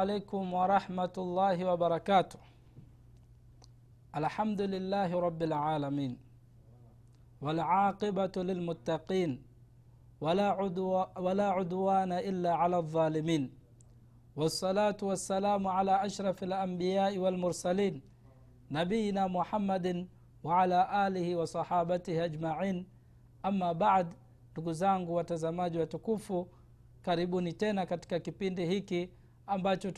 عليكم 0.00 0.42
ورحمة 0.54 1.14
الله 1.24 1.56
وبركاته. 1.70 2.38
الحمد 4.20 4.60
لله 4.74 5.10
رب 5.26 5.40
العالمين. 5.42 6.12
والعاقبة 7.44 8.34
للمتقين. 8.36 9.30
ولا, 10.20 10.48
عدو 10.58 11.04
ولا 11.26 11.48
عدوان 11.56 12.12
إلا 12.12 12.52
على 12.60 12.76
الظالمين. 12.76 13.42
والصلاة 14.36 14.96
والسلام 15.02 15.62
على 15.66 15.94
أشرف 16.06 16.38
الأنبياء 16.48 17.18
والمرسلين. 17.18 17.94
نبينا 18.70 19.26
محمد 19.26 20.08
وعلى 20.44 20.78
آله 21.06 21.36
وصحابته 21.36 22.24
أجمعين. 22.24 22.86
أما 23.44 23.72
بعد 23.72 24.14
ndugu 24.52 24.72
zangu 24.72 25.14
watazamaji 25.14 25.78
watukufu 25.78 26.48
karibuni 27.02 27.52
tena 27.52 27.86
katika 27.86 28.20
kipindi 28.20 28.66
hiki 28.66 29.10
ambacho 29.46 29.90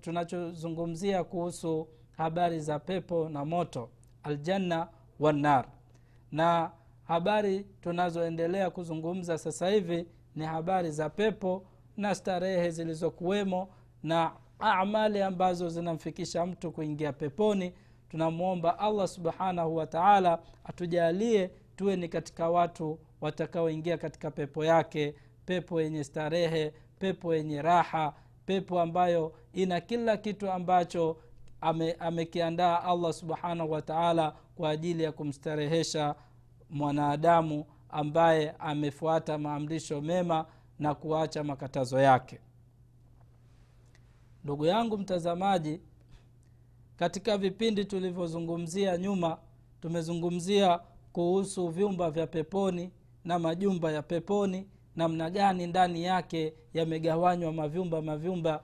tunachozungumzia 0.00 1.12
tunacho 1.18 1.24
kuhusu 1.30 1.88
habari 2.16 2.60
za 2.60 2.78
pepo 2.78 3.28
na 3.28 3.44
moto 3.44 3.90
aljanna 4.22 4.88
wannar 5.20 5.68
na 6.32 6.70
habari 7.04 7.66
tunazoendelea 7.80 8.70
kuzungumza 8.70 9.38
sasa 9.38 9.68
hivi 9.68 10.06
ni 10.36 10.44
habari 10.44 10.90
za 10.90 11.10
pepo 11.10 11.66
na 11.96 12.14
starehe 12.14 12.70
zilizokuwemo 12.70 13.68
na 14.02 14.32
amali 14.58 15.22
ambazo 15.22 15.68
zinamfikisha 15.68 16.46
mtu 16.46 16.72
kuingia 16.72 17.12
peponi. 17.12 17.72
Tunamwomba 18.08 18.78
allah 18.78 19.08
subhanahu 19.08 19.76
wa 19.76 19.86
taala 19.86 20.38
atujalie 20.64 21.50
tuwe 21.76 21.96
ni 21.96 22.08
katika 22.08 22.50
watu 22.50 22.98
watakaoingia 23.20 23.98
katika 23.98 24.30
pepo 24.30 24.64
yake 24.64 25.14
pepo 25.46 25.80
yenye 25.80 26.04
starehe 26.04 26.72
pepo 26.98 27.34
yenye 27.34 27.62
raha 27.62 28.14
pepo 28.46 28.80
ambayo 28.80 29.32
ina 29.52 29.80
kila 29.80 30.16
kitu 30.16 30.50
ambacho 30.50 31.16
amekiandaa 31.98 32.78
ame 32.80 32.90
allah 32.90 33.12
subhanahu 33.12 33.70
wataala 33.70 34.34
kwa 34.56 34.70
ajili 34.70 35.02
ya 35.02 35.12
kumstarehesha 35.12 36.14
mwanadamu 36.70 37.64
ambaye 37.88 38.50
amefuata 38.58 39.38
maamrisho 39.38 40.00
mema 40.00 40.46
na 40.78 40.94
kuacha 40.94 41.44
makatazo 41.44 42.00
yake. 42.00 42.40
Ndugu 44.44 44.66
yangu 44.66 44.98
mtazamaji 44.98 45.80
katika 46.96 47.38
vipindi 47.38 47.84
tulivyozungumzia 47.84 48.96
nyuma 48.96 49.38
tumezungumzia 49.80 50.80
kuhusu 51.12 51.68
vyumba 51.68 52.10
vya 52.10 52.26
peponi 52.26 52.90
na 53.24 53.38
majumba 53.38 53.92
ya 53.92 54.02
peponi 54.02 54.66
namna 54.96 55.30
gani 55.30 55.66
ndani 55.66 56.04
yake 56.04 56.54
yamegawanywa 56.74 57.52
mavyumba 57.52 58.02
mavyumba 58.02 58.62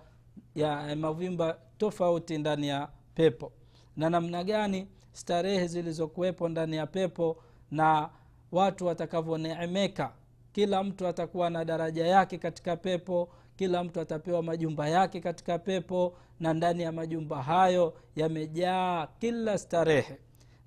ya 0.54 0.96
mavyumba 0.96 1.58
tofauti 1.78 2.38
ndani 2.38 2.68
ya 2.68 2.88
pepo. 3.14 3.52
Na 3.96 4.10
namna 4.10 4.44
gani 4.44 4.88
starehe 5.12 5.66
zilizokuwepo 5.66 6.48
ndani 6.48 6.76
ya 6.76 6.86
pepo 6.86 7.36
na 7.70 8.10
watu 8.52 8.86
watakavyoneemeka. 8.86 10.12
Kila 10.52 10.82
mtu 10.82 11.06
atakuwa 11.06 11.50
na 11.50 11.64
daraja 11.64 12.06
yake 12.06 12.38
katika 12.38 12.76
pepo 12.76 13.28
kila 13.56 13.84
mtu 13.84 14.00
atapewa 14.00 14.42
majumba 14.42 14.88
yake 14.88 15.20
katika 15.20 15.58
pepo 15.58 16.16
na 16.40 16.54
ndani 16.54 16.82
ya 16.82 16.92
majumba 16.92 17.42
hayo 17.42 17.94
yamejaa 18.16 19.06
kila 19.18 19.58
starehe. 19.58 20.18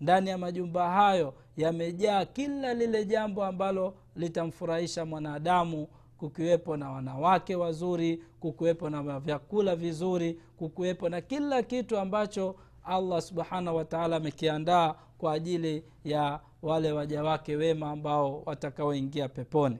Ndani 0.02 0.30
ya 0.30 0.38
majumba 0.38 0.92
hayo 0.92 1.34
yamejaa 1.58 2.26
kila 2.26 2.74
lile 2.74 3.06
jambo 3.06 3.44
ambalo 3.46 3.96
litamfurahisha 4.16 5.06
mwanadamu 5.06 5.88
kukiwepo 6.18 6.78
na 6.78 6.90
wanawake 6.92 7.56
wazuri 7.56 8.24
kukiwepo 8.40 8.90
na 8.90 9.20
vyakula 9.20 9.76
vizuri 9.76 10.40
kukiwepo 10.58 11.10
na 11.10 11.22
kila 11.22 11.64
kitu 11.64 11.98
ambacho 11.98 12.56
allah 12.84 13.22
subhanahu 13.22 13.78
wataala 13.78 14.16
amekiandaa 14.16 14.96
kwa 15.18 15.34
ajili 15.34 15.84
ya 16.04 16.40
wale 16.62 16.92
waja 16.92 17.24
wake 17.24 17.56
wema 17.56 17.92
ambao 17.92 18.42
watakaoingia 18.46 19.30
peponi. 19.30 19.78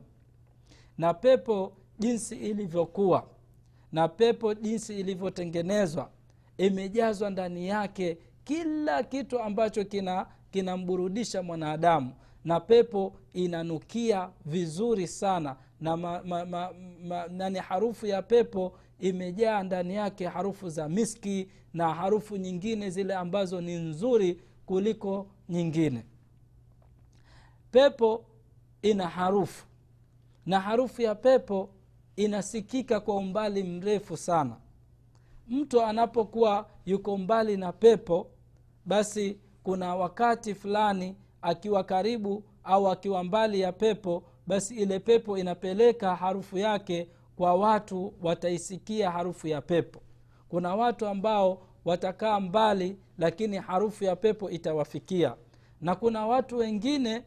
Na 0.98 1.14
pepo 1.14 1.74
jinsi 2.00 2.36
ilivyokuwa 2.36 3.26
na 3.92 4.08
pepo 4.08 4.54
jinsi 4.54 5.00
ilivyotengenezwa 5.00 6.10
imejazwa 6.58 7.30
ndani 7.30 7.68
yake 7.68 8.18
kila 8.44 9.04
kitu 9.04 9.40
ambacho 9.40 9.84
kina 9.86 10.26
kinamburudisha 10.52 11.44
mwanadamu 11.44 12.14
na 12.46 12.60
pepo 12.60 13.14
inanukia 13.34 14.30
vizuri 14.46 15.08
sana 15.08 15.56
na 15.82 15.98
ma, 15.98 16.22
ma, 16.24 16.46
ma, 16.46 16.72
ma, 17.04 17.28
nani 17.28 17.60
harufu 17.60 18.06
ya 18.06 18.22
pepo 18.22 18.74
imejaa 19.00 19.64
ndani 19.64 19.96
yake 19.96 20.28
harufu 20.28 20.70
za 20.70 20.90
miski 20.90 21.50
na 21.74 21.94
harufu 21.94 22.38
nyingine 22.38 22.90
zile 22.90 23.16
ambazo 23.16 23.62
ni 23.62 23.76
nzuri 23.76 24.42
kuliko 24.66 25.28
nyingine. 25.50 26.06
Pepo 27.72 28.26
ina 28.82 29.08
harufu 29.08 29.66
na 30.46 30.60
harufu 30.60 31.02
ya 31.02 31.16
pepo 31.16 31.70
inasikika 32.16 33.00
kwa 33.00 33.16
umbali 33.16 33.64
mrefu 33.64 34.18
sana. 34.18 34.58
Mtu 35.48 35.82
anapokuwa 35.82 36.70
yuko 36.86 37.18
mbali 37.18 37.58
na 37.58 37.72
pepo 37.72 38.28
basi 38.86 39.38
kuna 39.64 39.96
wakati 39.96 40.56
fulani 40.56 41.16
akiwa 41.46 41.84
karibu 41.84 42.44
au 42.64 42.90
akiwa 42.90 43.24
mbali 43.24 43.60
ya 43.60 43.72
pepo 43.72 44.24
basi 44.48 44.76
ile 44.76 45.00
pepo 45.00 45.38
inapeleka 45.38 46.16
harufu 46.16 46.58
yake 46.58 47.08
kwa 47.36 47.54
watu 47.56 48.14
wataisikia 48.22 49.12
harufu 49.12 49.48
ya 49.48 49.62
pepo. 49.62 50.02
Kuna 50.50 50.76
watu 50.76 51.08
ambao 51.08 51.62
watakaa 51.86 52.40
mbali 52.40 52.98
lakini 53.18 53.58
harufu 53.58 54.04
ya 54.04 54.16
pepo 54.16 54.50
itawafikia. 54.50 55.36
Na 55.82 55.96
kuna 55.96 56.28
watu 56.28 56.58
wengine 56.58 57.24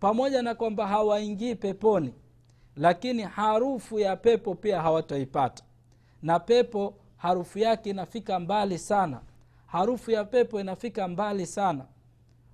pamoja 0.00 0.42
na 0.42 0.54
kwamba 0.54 0.86
hawaingii 0.86 1.54
peponi 1.54 2.14
lakini 2.76 3.22
harufu 3.22 3.98
ya 3.98 4.16
pepo 4.16 4.54
pia 4.54 4.82
hawataipata. 4.82 5.64
Na 6.22 6.40
pepo 6.40 6.94
harufu 7.16 7.58
yake 7.58 7.90
inafika 7.90 8.40
mbali 8.40 8.78
sana. 8.78 9.20
Harufu 9.66 10.10
ya 10.10 10.24
pepo 10.24 10.60
inafika 10.60 11.08
mbali 11.08 11.46
sana 11.46 11.84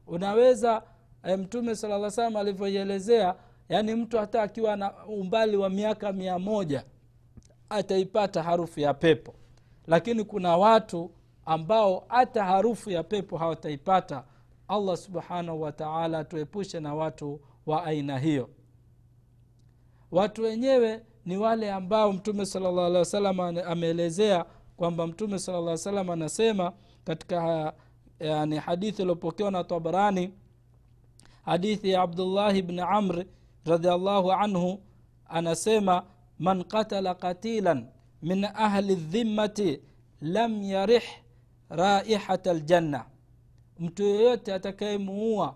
unaweza 0.09 0.83
e, 1.25 1.37
mtume 1.37 1.77
salaa 1.77 2.11
salam 2.11 2.37
alivyoielezea 2.37 3.35
yaani 3.69 3.95
mtu 3.95 4.19
hata 4.19 4.43
akiwa 4.43 4.77
na 4.77 5.07
umbali 5.07 5.57
wa 5.57 5.71
miaka 5.71 6.13
mia 6.13 6.39
moja 6.39 6.85
ataipata 7.71 8.43
harufu 8.43 8.81
ya 8.81 8.95
pepo. 8.95 9.35
Lakini 9.87 10.25
kuna 10.25 10.57
watu 10.57 11.11
ambao 11.45 12.05
hata 12.09 12.45
harufu 12.45 12.91
ya 12.91 13.03
pepo 13.03 13.37
hawataipata. 13.39 14.25
Allah 14.69 14.97
subhanahu 14.97 15.63
wataala 15.63 16.19
atuepushe 16.19 16.81
na 16.81 16.95
watu 16.95 17.41
wa 17.67 17.85
aina 17.85 18.19
hiyo. 18.19 18.51
Watu 20.11 20.43
wenyewe 20.43 21.03
ni 21.25 21.37
wale 21.37 21.73
ambao 21.73 22.13
mtume 22.13 22.47
salllah 22.47 22.85
alih 22.87 22.99
wasalam 22.99 23.41
ameelezea 23.41 24.45
kwamba 24.77 25.07
mtume 25.07 25.39
salllah 25.39 25.77
salam 25.77 26.11
anasema 26.11 26.73
katika 27.05 27.73
yani 28.21 28.57
hadithi 28.57 29.03
iliopokewa 29.03 29.51
na 29.51 29.65
tabarani 29.65 30.33
hadithi 31.45 31.91
ya 31.91 32.03
abdullahi 32.03 32.63
bni 32.63 32.81
amr 32.81 33.25
radiallahu 33.67 34.33
anhu 34.33 34.81
anasema 35.29 36.05
man 36.39 36.65
qatala 36.65 37.15
qatilan 37.15 37.87
min 38.23 38.45
ahli 38.45 38.95
dhimmati 38.95 39.81
lam 40.21 40.63
yarih 40.63 41.03
raihata 41.71 42.55
ljanna 42.55 43.05
mtu 43.79 44.03
yeyote 44.03 44.55
atakayemuua 44.55 45.55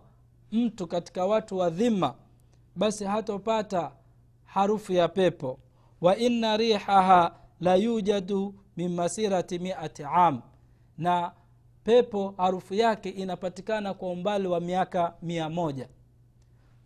mtu 0.52 0.86
katika 0.86 1.26
watu 1.26 1.58
wa 1.58 1.70
dhima 1.70 2.14
basi 2.76 3.04
hatopata 3.04 3.92
harufu 4.44 4.92
ya 4.92 5.08
pepo. 5.08 5.58
Wa 6.00 6.16
inna 6.16 6.56
rihaha 6.56 7.34
la 7.60 7.74
yujadu 7.76 8.54
min 8.76 8.88
masirati 8.94 9.58
miati 9.58 10.04
am. 10.04 10.42
Na 10.98 11.32
pepo 11.84 12.34
harufu 12.36 12.74
yake 12.74 13.08
inapatikana 13.08 13.94
kwa 13.94 14.10
umbali 14.10 14.48
wa 14.48 14.60
miaka 14.60 15.14
mia 15.22 15.48
moja. 15.48 15.88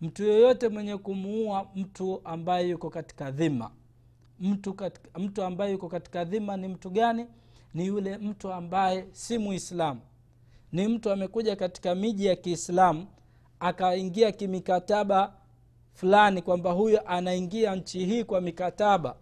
Mtu 0.00 0.24
yoyote 0.24 0.68
mwenye 0.68 0.96
kumuua 0.96 1.68
mtu 1.74 2.20
ambaye 2.24 2.68
yuko 2.68 2.90
katika 2.90 3.30
dhima. 3.30 3.70
Mtu, 4.40 4.74
katika, 4.74 5.18
mtu 5.18 5.42
ambaye 5.42 5.72
yuko 5.72 5.88
katika 5.88 6.24
dhima 6.24 6.56
ni 6.56 6.68
mtu 6.68 6.90
gani? 6.90 7.26
Ni 7.74 7.86
yule 7.86 8.18
mtu 8.18 8.52
ambaye 8.52 9.06
si 9.12 9.38
muislamu. 9.38 10.00
Ni 10.72 10.88
mtu 10.88 11.10
amekuja 11.10 11.56
katika 11.56 11.94
miji 11.94 12.26
ya 12.26 12.36
kiislamu 12.36 13.06
akaingia 13.60 14.32
kimikataba 14.32 15.34
fulani 15.92 16.42
kwamba 16.42 16.72
huyo 16.72 17.08
anaingia 17.08 17.76
nchi 17.76 18.04
hii 18.04 18.24
kwa 18.24 18.40
mikataba. 18.40 19.16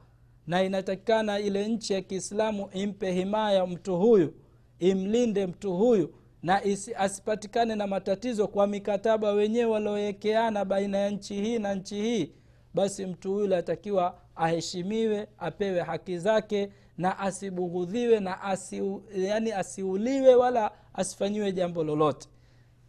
Na 0.47 0.63
inatakikana 0.63 1.39
ile 1.39 1.69
nchi 1.69 1.93
ya 1.93 2.03
kiislamu 2.03 2.69
impe 2.73 3.13
himaya 3.13 3.67
mtu 3.67 3.97
huyu 3.97 4.35
imlinde 4.79 5.47
mtu 5.47 5.77
huyu 5.77 6.15
na 6.43 6.65
isi, 6.65 6.95
asipatikane 6.95 7.75
na 7.75 7.87
matatizo 7.87 8.49
kwa 8.49 8.67
mikataba 8.67 9.33
wenyewe 9.33 9.65
waliowekeana 9.71 10.65
baina 10.65 10.99
ya 10.99 11.11
nchi 11.11 11.35
hii 11.43 11.59
na 11.59 11.75
nchi 11.75 11.95
hii 12.03 12.33
basi 12.75 13.07
mtu 13.07 13.33
huyu 13.33 13.55
atakiwa 13.57 14.19
aheshimiwe 14.37 15.29
apewe 15.39 15.81
haki 15.81 16.19
zake 16.19 16.71
na 16.99 17.19
asibughudhiwe 17.19 18.21
na 18.21 18.41
asi, 18.43 18.83
yani 19.17 19.53
asiuliwe 19.53 20.35
wala 20.35 20.71
asifanyiwe 20.95 21.53
jambo 21.53 21.85
lolote. 21.85 22.29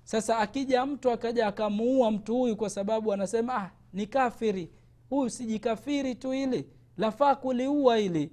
Sasa 0.03 0.37
akija 0.37 0.85
mtu 0.85 1.11
akaja 1.11 1.47
akamuua 1.47 2.11
mtu 2.11 2.37
huyu 2.37 2.55
kwa 2.57 2.69
sababu 2.69 3.13
anasema 3.13 3.55
ah, 3.55 3.71
ni 3.93 4.07
kafiri. 4.07 4.71
Huyu 5.09 5.29
sijikafiri 5.29 6.15
tu 6.15 6.31
hili. 6.31 6.67
Lafaa 6.97 7.35
kuliua 7.35 7.97
hili. 7.97 8.31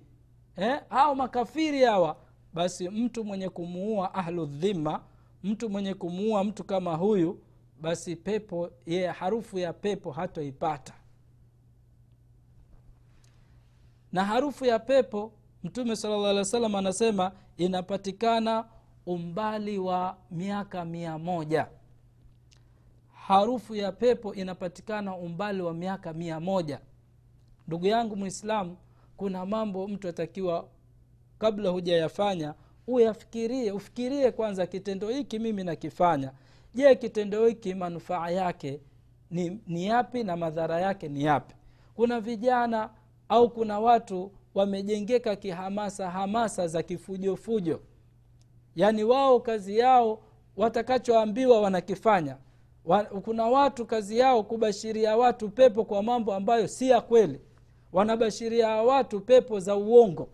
Eh? 0.57 0.81
hao 0.89 1.15
makafiri 1.15 1.83
hawa 1.83 2.17
basi 2.55 2.89
mtu 2.89 3.25
mwenye 3.25 3.49
kumuua 3.49 4.15
ahlu 4.15 4.47
dhima 4.47 5.05
mtu 5.43 5.71
mwenye 5.71 5.95
kumuua 5.95 6.45
mtu 6.45 6.65
kama 6.65 6.95
huyu 6.97 7.41
basi 7.81 8.17
pepo 8.17 8.71
ye 8.87 9.07
harufu 9.07 9.59
ya 9.59 9.73
pepo 9.73 10.11
hatoipata. 10.13 10.95
Na 14.13 14.25
harufu 14.25 14.65
ya 14.65 14.79
pepo 14.79 15.33
mtume 15.65 15.97
sala 15.97 16.17
llah 16.17 16.27
alih 16.31 16.39
wa 16.39 16.45
sallam 16.45 16.75
anasema 16.75 17.33
inapatikana 17.57 18.65
umbali 19.07 19.79
wa 19.79 20.17
miaka 20.31 20.85
mia 20.85 21.19
moja. 21.19 21.69
Harufu 23.15 23.75
ya 23.75 23.93
pepo 23.93 24.35
inapatikana 24.35 25.17
umbali 25.17 25.63
wa 25.63 25.75
miaka 25.75 26.13
mia 26.13 26.41
moja. 26.41 26.81
Ndugu 27.67 27.87
yangu 27.87 28.17
mwislamu 28.17 28.77
kuna 29.17 29.47
mambo 29.47 29.89
mtu 29.89 30.09
atakiwa 30.09 30.69
kabla 31.43 31.71
hujayafanya 31.71 32.55
uyafikirie 32.87 33.73
ufikirie 33.73 34.31
kwanza 34.31 34.67
kitendo 34.67 35.09
hiki 35.09 35.39
mimi 35.39 35.65
nakifanya. 35.65 36.33
Je 36.75 36.95
kitendo 36.95 37.47
hiki 37.47 37.75
manufaa 37.75 38.31
yake 38.31 38.81
ni, 39.31 39.61
ni 39.67 39.87
yapi 39.87 40.25
na 40.25 40.37
madhara 40.37 40.81
yake 40.81 41.09
ni 41.09 41.25
yapi? 41.25 41.55
Kuna 41.95 42.21
vijana 42.21 42.91
au 43.29 43.51
kuna 43.51 43.81
watu 43.81 44.33
wamejengeka 44.55 45.37
kihamasa 45.37 46.11
hamasa 46.11 46.67
za 46.69 46.83
kifujofujo 46.83 47.81
yaani 48.77 49.05
wao 49.05 49.41
kazi 49.41 49.79
yao 49.79 50.23
watakachoambiwa 50.57 51.61
wanakifanya. 51.61 52.37
Wa, 52.85 53.05
kuna 53.05 53.45
watu 53.47 53.87
kazi 53.87 54.19
yao 54.19 54.43
kubashiria 54.43 55.17
watu 55.17 55.51
pepo 55.51 55.85
kwa 55.85 56.03
mambo 56.03 56.35
ambayo 56.35 56.69
si 56.69 56.89
ya 56.89 57.01
kweli. 57.01 57.41
Wanabashiria 57.93 58.69
watu 58.69 59.21
pepo 59.21 59.61
za 59.61 59.77
uongo 59.77 60.29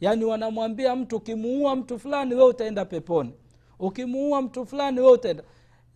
yaani 0.00 0.24
wanamwambia 0.24 0.96
mtu 0.96 1.16
ukimuua 1.16 1.76
mtu 1.76 1.98
fulani 1.98 2.34
we 2.34 2.44
utaenda 2.44 2.84
peponi. 2.84 3.34
Ukimuua 3.78 4.42
mtu 4.42 4.66
fulani 4.66 5.00
we 5.00 5.10
utaenda. 5.10 5.44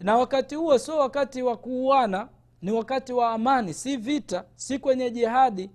Na 0.00 0.16
wakati 0.16 0.54
huo 0.54 0.78
sio 0.78 0.96
wakati 0.96 1.42
wa 1.42 1.56
kuuana 1.56 2.28
ni 2.62 2.70
wakati 2.72 3.12
wa 3.12 3.30
amani 3.30 3.74
si 3.74 3.96
vita 3.96 4.44
si 4.54 4.78
kwenye 4.78 5.10
jihadi. 5.10 5.70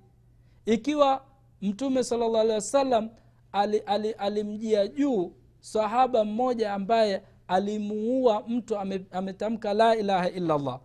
Ikiwa 0.65 1.21
mtume 1.61 2.03
salllah 2.03 2.41
alehi 2.41 2.55
wasallam 2.55 3.09
alimjia 3.51 3.87
ali, 3.87 4.11
ali 4.11 4.89
juu 4.89 5.33
sahaba 5.59 6.23
mmoja 6.25 6.73
ambaye 6.73 7.23
alimuua 7.47 8.43
mtu 8.47 8.77
ametamka 9.11 9.73
la 9.73 9.95
ilaha 9.95 10.29
illallah 10.29 10.79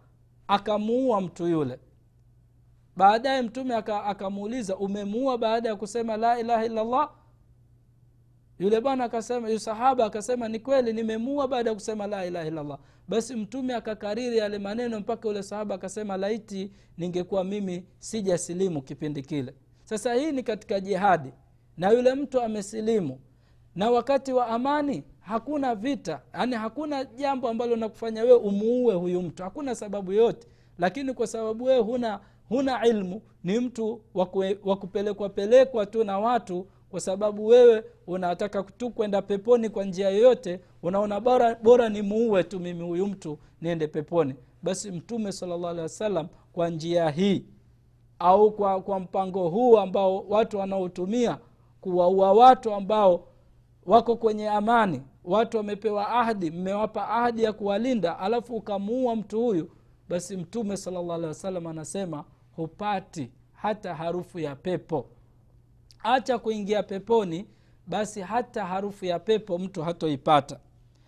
akamuua 0.49 1.21
mtu 1.21 1.47
yule. 1.47 1.79
Baadaye 2.97 3.43
mtume 3.43 3.75
akamuuliza 3.75 4.77
umemuua 4.77 5.39
baada 5.39 5.69
ya 5.69 5.77
kusema 5.77 6.17
la 6.17 6.41
ilaha 6.41 6.65
illallah 6.67 7.11
yule 8.59 8.81
bwana 8.81 9.05
akasema 9.05 9.59
sahaba 9.59 10.05
akasema 10.05 10.49
ni 10.49 10.59
kweli 10.59 10.93
nimemua 10.93 11.49
baada 11.49 11.71
ya 11.71 11.75
kusema 11.75 12.07
la 12.07 12.27
ilaha 12.27 12.47
illallah. 12.47 12.79
Basi 13.09 13.35
mtume 13.37 13.75
akakariri 13.75 14.39
yale 14.39 14.59
maneno 14.59 15.01
mpaka 15.01 15.29
yule 15.29 15.43
sahaba 15.43 15.75
akasema 15.75 16.17
laiti 16.17 16.71
ningekuwa 16.99 17.45
mimi 17.45 17.85
sijasilimu 17.99 18.83
kipindi 18.83 19.23
kile. 19.23 19.55
Sasa 19.85 20.15
hii 20.15 20.33
ni 20.33 20.43
katika 20.43 20.81
jihadi 20.81 21.33
na 21.77 21.91
yule 21.91 22.15
mtu 22.15 22.41
amesilimu. 22.41 23.21
Na 23.77 23.91
wakati 23.91 24.33
wa 24.33 24.47
amani 24.47 25.05
hakuna 25.21 25.75
vita. 25.75 26.21
Yaani 26.35 26.57
hakuna 26.57 27.05
jambo 27.05 27.49
ambalo 27.49 27.77
nakufanya 27.77 28.23
wewe 28.23 28.37
umuue 28.37 28.95
huyu 28.95 29.23
mtu. 29.23 29.43
Hakuna 29.43 29.75
sababu 29.75 30.13
yoyote. 30.13 30.49
Lakini 30.79 31.13
kwa 31.15 31.27
sababu 31.27 31.65
wewe 31.65 31.81
huna 31.83 32.21
huna 32.49 32.87
ilmu 32.87 33.23
ni 33.45 33.59
mtu 33.61 34.01
wa 34.65 34.77
kupelekwa 34.77 35.29
pelekwa 35.29 35.87
tu 35.87 36.05
na 36.05 36.19
watu 36.19 36.67
kwa 36.95 37.01
sababu 37.01 37.47
wewe 37.47 37.85
unataka 38.07 38.63
tu 38.63 38.91
kwenda 38.91 39.23
peponi 39.23 39.69
kwa 39.69 39.85
njia 39.85 40.11
yoyote 40.11 40.61
unaona 40.83 41.21
bora, 41.21 41.55
bora 41.55 41.89
ni 41.89 42.03
muue 42.03 42.45
tu 42.45 42.61
mimi 42.61 42.85
huyu 42.85 43.07
mtu 43.07 43.39
niende 43.61 43.87
peponi. 43.87 44.35
Basi 44.63 44.91
mtume 44.91 45.33
salllah 45.33 45.71
alehi 45.71 46.29
kwa 46.53 46.69
njia 46.71 47.11
hii 47.11 47.45
au 48.19 48.53
kwa, 48.53 48.83
kwa 48.83 49.01
mpango 49.01 49.49
huu 49.49 49.79
ambao 49.79 50.21
watu 50.29 50.59
wanaotumia 50.59 51.39
kuwaua 51.81 52.33
watu 52.33 52.75
ambao 52.75 53.29
wako 53.87 54.17
kwenye 54.17 54.49
amani 54.49 55.03
watu 55.25 55.57
wamepewa 55.57 56.09
ahdi 56.09 56.51
mmewapa 56.51 57.09
ahdi 57.09 57.43
ya 57.43 57.53
kuwalinda 57.53 58.19
alafu 58.19 58.57
ukamuua 58.57 59.17
mtu 59.17 59.41
huyu 59.43 59.71
basi 60.09 60.37
mtume 60.37 60.77
salllah 60.77 61.71
anasema 61.71 62.25
hupati 62.57 63.31
hata 63.53 63.95
harufu 63.95 64.39
ya 64.39 64.57
pepo 64.57 65.07
acha 66.05 66.39
kuingia 66.39 66.83
peponi 66.83 67.47
basi 67.87 68.21
hata 68.21 68.65
harufu 68.67 69.05
ya 69.05 69.19
pepo 69.19 69.59
mtu 69.59 69.83
hatoipata. 69.83 70.61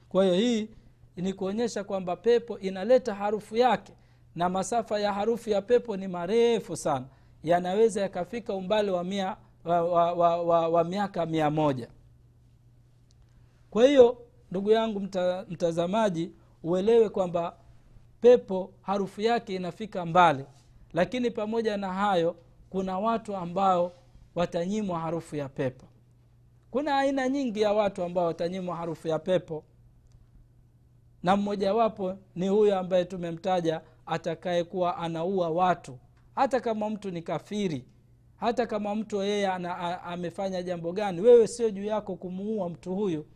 Kwa 0.09 0.25
hiyo 0.25 0.35
hii 0.37 0.69
ni 1.17 1.33
kuonyesha 1.33 1.85
kwamba 1.85 2.17
pepo 2.17 2.59
inaleta 2.59 3.15
harufu 3.15 3.57
yake 3.57 3.93
na 4.35 4.49
masafa 4.49 5.01
ya 5.01 5.13
harufu 5.13 5.51
ya 5.51 5.63
pepo 5.63 5.97
ni 5.97 6.09
marefu 6.09 6.77
sana. 6.77 7.07
Yanaweza 7.43 8.01
yakafika 8.01 8.55
umbali 8.55 8.91
wa, 8.91 9.05
mia, 9.05 9.37
wa, 9.65 9.83
wa, 9.85 10.13
wa, 10.13 10.43
wa, 10.43 10.69
wa 10.69 10.85
miaka 10.85 11.27
mia 11.27 11.51
moja. 11.51 11.89
Kwa 13.71 13.87
hiyo 13.87 14.19
ndugu 14.51 14.71
yangu 14.71 15.01
mta, 15.01 15.47
mtazamaji 15.49 16.33
uelewe 16.63 17.09
kwamba 17.09 17.57
pepo 18.21 18.73
harufu 18.83 19.21
yake 19.21 19.55
inafika 19.55 20.07
mbali. 20.07 20.45
Lakini 20.93 21.31
pamoja 21.31 21.77
na 21.77 21.93
hayo 21.93 22.37
kuna 22.71 22.99
watu 22.99 23.37
ambao 23.37 23.93
watanyimwa 24.37 25.01
harufu 25.01 25.37
ya 25.37 25.49
pepo. 25.49 25.87
Kuna 26.71 26.99
aina 26.99 27.29
nyingi 27.29 27.61
ya 27.61 27.73
watu 27.73 28.03
ambao 28.03 28.25
watanyimwa 28.27 28.77
harufu 28.77 29.09
ya 29.09 29.19
pepo. 29.19 29.65
Na 31.23 31.37
mmojawapo 31.37 32.19
ni 32.35 32.49
huyo 32.49 32.79
ambaye 32.79 33.05
tumemtaja 33.05 33.81
atakayekuwa 34.07 34.97
anaua 34.97 35.51
watu. 35.51 35.99
Hata 36.35 36.61
kama 36.61 36.91
mtu 36.91 37.11
ni 37.11 37.23
kafiri 37.23 37.85
hata 38.37 38.67
kama 38.67 38.95
mtu 38.95 39.23
yeye 39.23 39.47
amefanya 40.05 40.63
jambo 40.63 40.93
gani 40.93 41.21
wewe 41.21 41.47
sio 41.47 41.71
juu 41.71 41.85
yako 41.85 42.17
kumuua 42.17 42.69
mtu 42.69 42.95
huyu. 42.95 43.27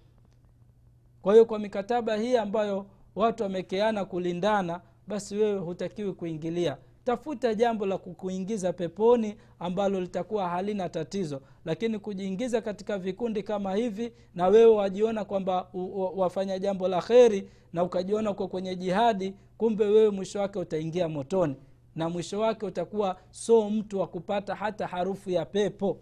Kwa 1.23 1.33
hiyo 1.33 1.45
kwa 1.47 1.59
mikataba 1.59 2.17
hii 2.17 2.37
ambayo 2.37 2.87
watu 3.15 3.43
wamekeana 3.43 4.05
kulindana 4.05 4.81
basi 5.07 5.37
wewe 5.37 5.59
hutakiwi 5.59 6.13
kuingilia 6.13 6.79
tafuta 7.05 7.55
jambo 7.55 7.87
la 7.87 7.99
kukuingiza 7.99 8.73
peponi 8.73 9.37
ambalo 9.59 10.01
litakuwa 10.01 10.49
halina 10.49 10.89
tatizo. 10.89 11.41
Lakini 11.65 11.99
kujiingiza 11.99 12.61
katika 12.61 12.99
vikundi 12.99 13.43
kama 13.43 13.75
hivi 13.75 14.13
na 14.35 14.47
wewe 14.49 14.75
wajiona 14.75 15.25
kwamba 15.25 15.69
wafanya 16.17 16.59
jambo 16.59 16.89
la 16.89 17.03
kheri 17.03 17.51
na 17.73 17.83
ukajiona 17.85 18.31
uko 18.31 18.49
kwenye 18.49 18.77
jihadi 18.77 19.35
kumbe 19.59 19.85
wewe 19.85 20.11
mwisho 20.11 20.41
wake 20.41 20.59
utaingia 20.59 21.09
motoni. 21.09 21.57
Na 21.97 22.09
mwisho 22.09 22.41
wake 22.41 22.67
utakuwa 22.67 23.17
so 23.31 23.71
mtu 23.71 24.01
wa 24.01 24.07
kupata 24.07 24.55
hata 24.55 24.87
harufu 24.87 25.31
ya 25.31 25.45
pepo. 25.47 25.99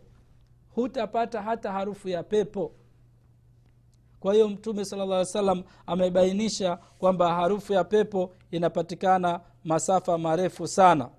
Hutapata 0.75 1.43
hata 1.43 1.73
harufu 1.73 2.09
ya 2.09 2.23
pepo. 2.23 2.73
Kwa 4.21 4.35
hiyo 4.35 4.49
mtume 4.49 4.85
sala 4.85 5.05
llah 5.07 5.25
salam 5.25 5.63
amebainisha 5.87 6.77
kwamba 6.99 7.35
harufu 7.35 7.73
ya 7.73 7.85
pepo 7.85 8.33
inapatikana 8.51 9.41
masafa 9.65 10.19
marefu 10.19 10.69
sana. 10.69 11.11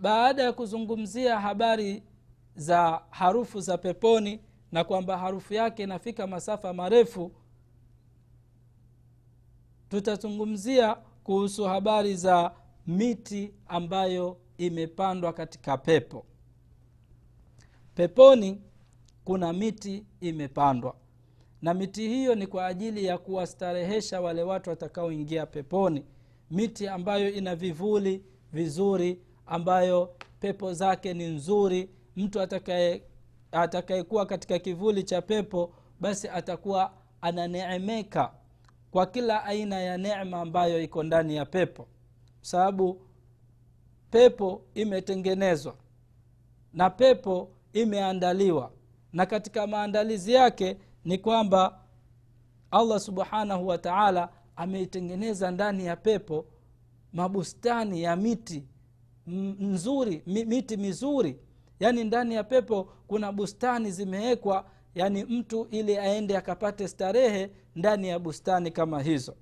Baada 0.00 0.42
ya 0.42 0.52
kuzungumzia 0.52 1.40
habari 1.40 2.02
za 2.56 3.02
harufu 3.10 3.60
za 3.60 3.78
peponi 3.78 4.40
na 4.72 4.84
kwamba 4.84 5.18
harufu 5.18 5.54
yake 5.54 5.82
inafika 5.82 6.26
masafa 6.26 6.72
marefu 6.72 7.32
tutazungumzia 9.88 10.94
kuhusu 11.24 11.64
habari 11.64 12.14
za 12.14 12.52
miti 12.86 13.54
ambayo 13.68 14.36
imepandwa 14.58 15.32
katika 15.32 15.76
pepo. 15.78 16.26
Peponi 17.94 18.62
kuna 19.24 19.52
miti 19.52 20.04
imepandwa 20.20 20.94
na 21.62 21.74
miti 21.74 22.08
hiyo 22.08 22.34
ni 22.34 22.46
kwa 22.46 22.66
ajili 22.66 23.04
ya 23.04 23.18
kuwastarehesha 23.18 24.20
wale 24.20 24.42
watu 24.42 24.70
watakaoingia 24.70 25.46
peponi. 25.46 26.04
Miti 26.50 26.88
ambayo 26.88 27.30
ina 27.30 27.56
vivuli 27.56 28.24
vizuri 28.52 29.20
ambayo 29.46 30.14
pepo 30.40 30.72
zake 30.72 31.14
ni 31.14 31.24
nzuri. 31.26 31.90
Mtu 32.16 32.40
atakaye 32.40 33.02
atakayekuwa 33.52 34.26
katika 34.26 34.58
kivuli 34.58 35.02
cha 35.02 35.22
pepo 35.22 35.72
basi 36.00 36.28
atakuwa 36.28 36.92
ananeemeka 37.20 38.32
kwa 38.90 39.06
kila 39.06 39.44
aina 39.44 39.80
ya 39.80 39.98
neema 39.98 40.40
ambayo 40.40 40.82
iko 40.82 41.02
ndani 41.02 41.36
ya 41.36 41.46
pepo. 41.46 41.86
Sababu 42.40 43.00
pepo 44.10 44.62
imetengenezwa 44.74 45.74
na 46.72 46.90
pepo 46.90 47.50
imeandaliwa. 47.72 48.72
Na 49.12 49.26
katika 49.26 49.66
maandalizi 49.66 50.32
yake 50.32 50.76
ni 51.08 51.18
kwamba 51.18 51.80
allah 52.70 53.00
subhanahu 53.00 53.66
wa 53.66 53.78
taala 53.78 54.28
ameitengeneza 54.56 55.50
ndani 55.50 55.86
ya 55.86 55.96
pepo 55.96 56.44
mabustani 57.12 58.02
ya 58.02 58.16
miti 58.16 58.64
nzuri 59.60 60.22
miti 60.26 60.76
mizuri. 60.76 61.38
Yaani 61.80 62.04
ndani 62.04 62.34
ya 62.34 62.44
pepo 62.44 62.84
kuna 63.06 63.32
bustani 63.32 63.90
zimewekwa 63.90 64.64
yaani 64.94 65.24
mtu 65.24 65.68
ili 65.70 65.98
aende 65.98 66.36
akapate 66.36 66.88
starehe 66.88 67.50
ndani 67.76 68.08
ya 68.08 68.18
bustani 68.18 68.70
kama 68.70 69.02
hizo. 69.02 69.34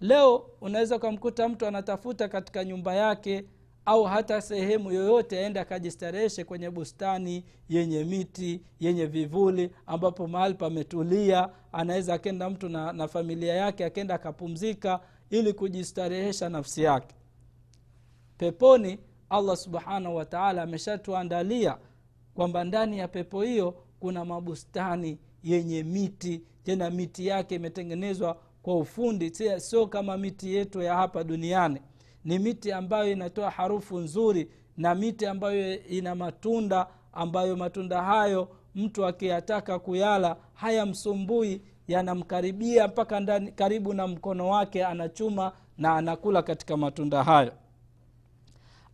Leo 0.00 0.50
unaweza 0.60 0.96
ukamkuta 0.96 1.48
mtu 1.48 1.66
anatafuta 1.66 2.28
katika 2.28 2.64
nyumba 2.64 2.94
yake 2.94 3.44
au 3.90 4.04
hata 4.04 4.40
sehemu 4.40 4.92
yoyote 4.92 5.38
aende 5.38 5.60
akajistareheshe 5.60 6.44
kwenye 6.44 6.70
bustani 6.70 7.44
yenye 7.68 8.04
miti 8.04 8.60
yenye 8.80 9.06
vivuli 9.06 9.70
ambapo 9.86 10.26
mahali 10.26 10.54
pametulia 10.54 11.48
anaweza 11.72 12.14
akenda 12.14 12.50
mtu 12.50 12.68
na, 12.68 12.92
na 12.92 13.08
familia 13.08 13.54
yake 13.54 13.84
akenda 13.84 14.14
akapumzika 14.14 15.00
ili 15.30 15.52
kujistarehesha 15.52 16.48
nafsi 16.48 16.82
yake. 16.82 17.14
Peponi 18.38 18.98
allah 19.30 19.56
subhanahu 19.56 20.16
wataala 20.16 20.62
ameshatuandalia 20.62 21.78
kwamba 22.34 22.64
ndani 22.64 22.98
ya 22.98 23.08
pepo 23.08 23.42
hiyo 23.42 23.74
kuna 24.00 24.24
mabustani 24.24 25.18
yenye 25.42 25.82
miti. 25.82 26.42
Tena 26.62 26.90
miti 26.90 27.26
yake 27.26 27.54
imetengenezwa 27.54 28.40
kwa 28.62 28.76
ufundi 28.76 29.32
sio 29.60 29.86
kama 29.86 30.16
miti 30.16 30.54
yetu 30.54 30.82
ya 30.82 30.94
hapa 30.94 31.24
duniani 31.24 31.80
ni 32.24 32.38
miti 32.38 32.72
ambayo 32.72 33.12
inatoa 33.12 33.50
harufu 33.50 33.98
nzuri 33.98 34.50
na 34.76 34.94
miti 34.94 35.26
ambayo 35.26 35.84
ina 35.86 36.14
matunda 36.14 36.86
ambayo 37.12 37.56
matunda 37.56 38.02
hayo 38.02 38.48
mtu 38.74 39.06
akiyataka 39.06 39.78
kuyala 39.78 40.36
hayamsumbui 40.54 41.62
yanamkaribia 41.88 42.88
mpaka 42.88 43.20
ndani 43.20 43.52
karibu 43.52 43.94
na 43.94 44.06
mkono 44.06 44.48
wake 44.48 44.84
anachuma 44.84 45.52
na 45.78 45.94
anakula 45.96 46.42
katika 46.42 46.76
matunda 46.76 47.24
hayo. 47.24 47.52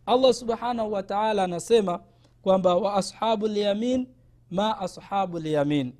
Allah 0.05 0.33
subhanahu 0.33 0.91
wataala 0.93 1.43
anasema 1.43 1.99
kwamba 2.41 2.75
wa 2.75 2.93
ashabu 2.95 3.47
lyamin 3.47 4.07
ma 4.51 4.79
ashabu 4.79 5.39
lyamin 5.39 5.93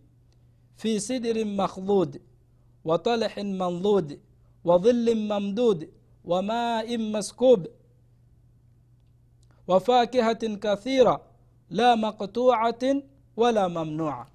fi 0.76 1.00
sidrin 1.02 1.56
makhdud 1.56 2.22
wa 2.86 3.00
talhin 3.00 3.56
mandhud 3.58 4.20
wa 4.64 4.78
dhillin 4.78 5.28
mamdud 5.28 5.90
main 6.28 7.12
maskub 7.12 7.68
wafakihatin 9.68 10.58
kathira 10.60 11.20
la 11.70 11.96
maqtuatin 11.98 13.04
wala 13.38 13.70
mamnua. 13.70 14.28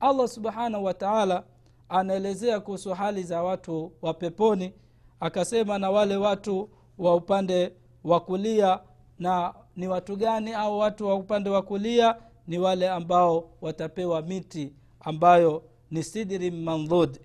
Allah 0.00 0.28
subhanahu 0.28 0.84
wataala 0.84 1.44
anaelezea 1.88 2.60
kuhusu 2.60 2.94
hali 2.94 3.22
za 3.22 3.42
watu 3.42 3.92
wa 4.02 4.14
peponi 4.14 4.72
akasema 5.20 5.78
na 5.78 5.90
wale 5.90 6.16
watu 6.16 6.68
wa 6.98 7.14
upande 7.14 7.72
wa 8.04 8.20
kulia 8.20 8.80
na 9.18 9.54
ni 9.76 9.88
watu 9.88 10.16
gani 10.16 10.52
au 10.52 10.78
watu 10.78 11.06
wa 11.06 11.14
upande 11.14 11.50
wa 11.50 11.62
kulia? 11.62 12.16
Ni 12.46 12.58
wale 12.58 12.88
ambao 12.90 13.50
watapewa 13.60 14.22
miti 14.22 14.72
ambayo 15.00 15.62
ni 15.90 16.02
sidri 16.02 16.50
mandhud 16.50 17.18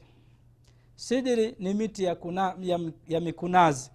sidiri 0.97 1.55
ni 1.59 1.73
miti 1.73 2.03
ya, 2.03 2.15
kuna, 2.15 2.55
ya, 2.59 2.79
ya 3.07 3.19
mikunazi. 3.19 3.91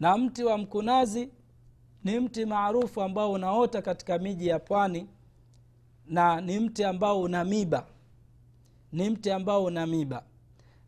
Na 0.00 0.16
mti 0.18 0.44
wa 0.44 0.58
mkunazi 0.58 1.28
ni 2.04 2.20
mti 2.20 2.44
maarufu 2.46 3.02
ambao 3.02 3.32
unaota 3.32 3.82
katika 3.82 4.18
miji 4.18 4.46
ya 4.46 4.58
pwani 4.58 5.06
na 6.06 6.40
ni 6.40 6.60
mti 6.60 6.84
ambao 6.84 7.22
una 7.22 7.44
miba. 7.44 7.86
Ni 8.92 9.10
mti 9.10 9.30
ambao 9.30 9.64
una 9.64 9.86
miba. 9.86 10.22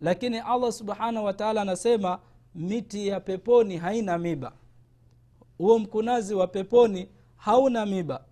Lakini 0.00 0.38
allah 0.38 0.72
subhanahu 0.72 1.26
wataala 1.26 1.62
anasema 1.62 2.18
miti 2.54 3.08
ya 3.08 3.20
peponi 3.20 3.76
haina 3.76 4.18
miba. 4.18 4.52
Huo 5.58 5.78
mkunazi 5.78 6.34
wa 6.34 6.46
peponi 6.46 7.08
hauna 7.36 7.86
miba. 7.86 8.24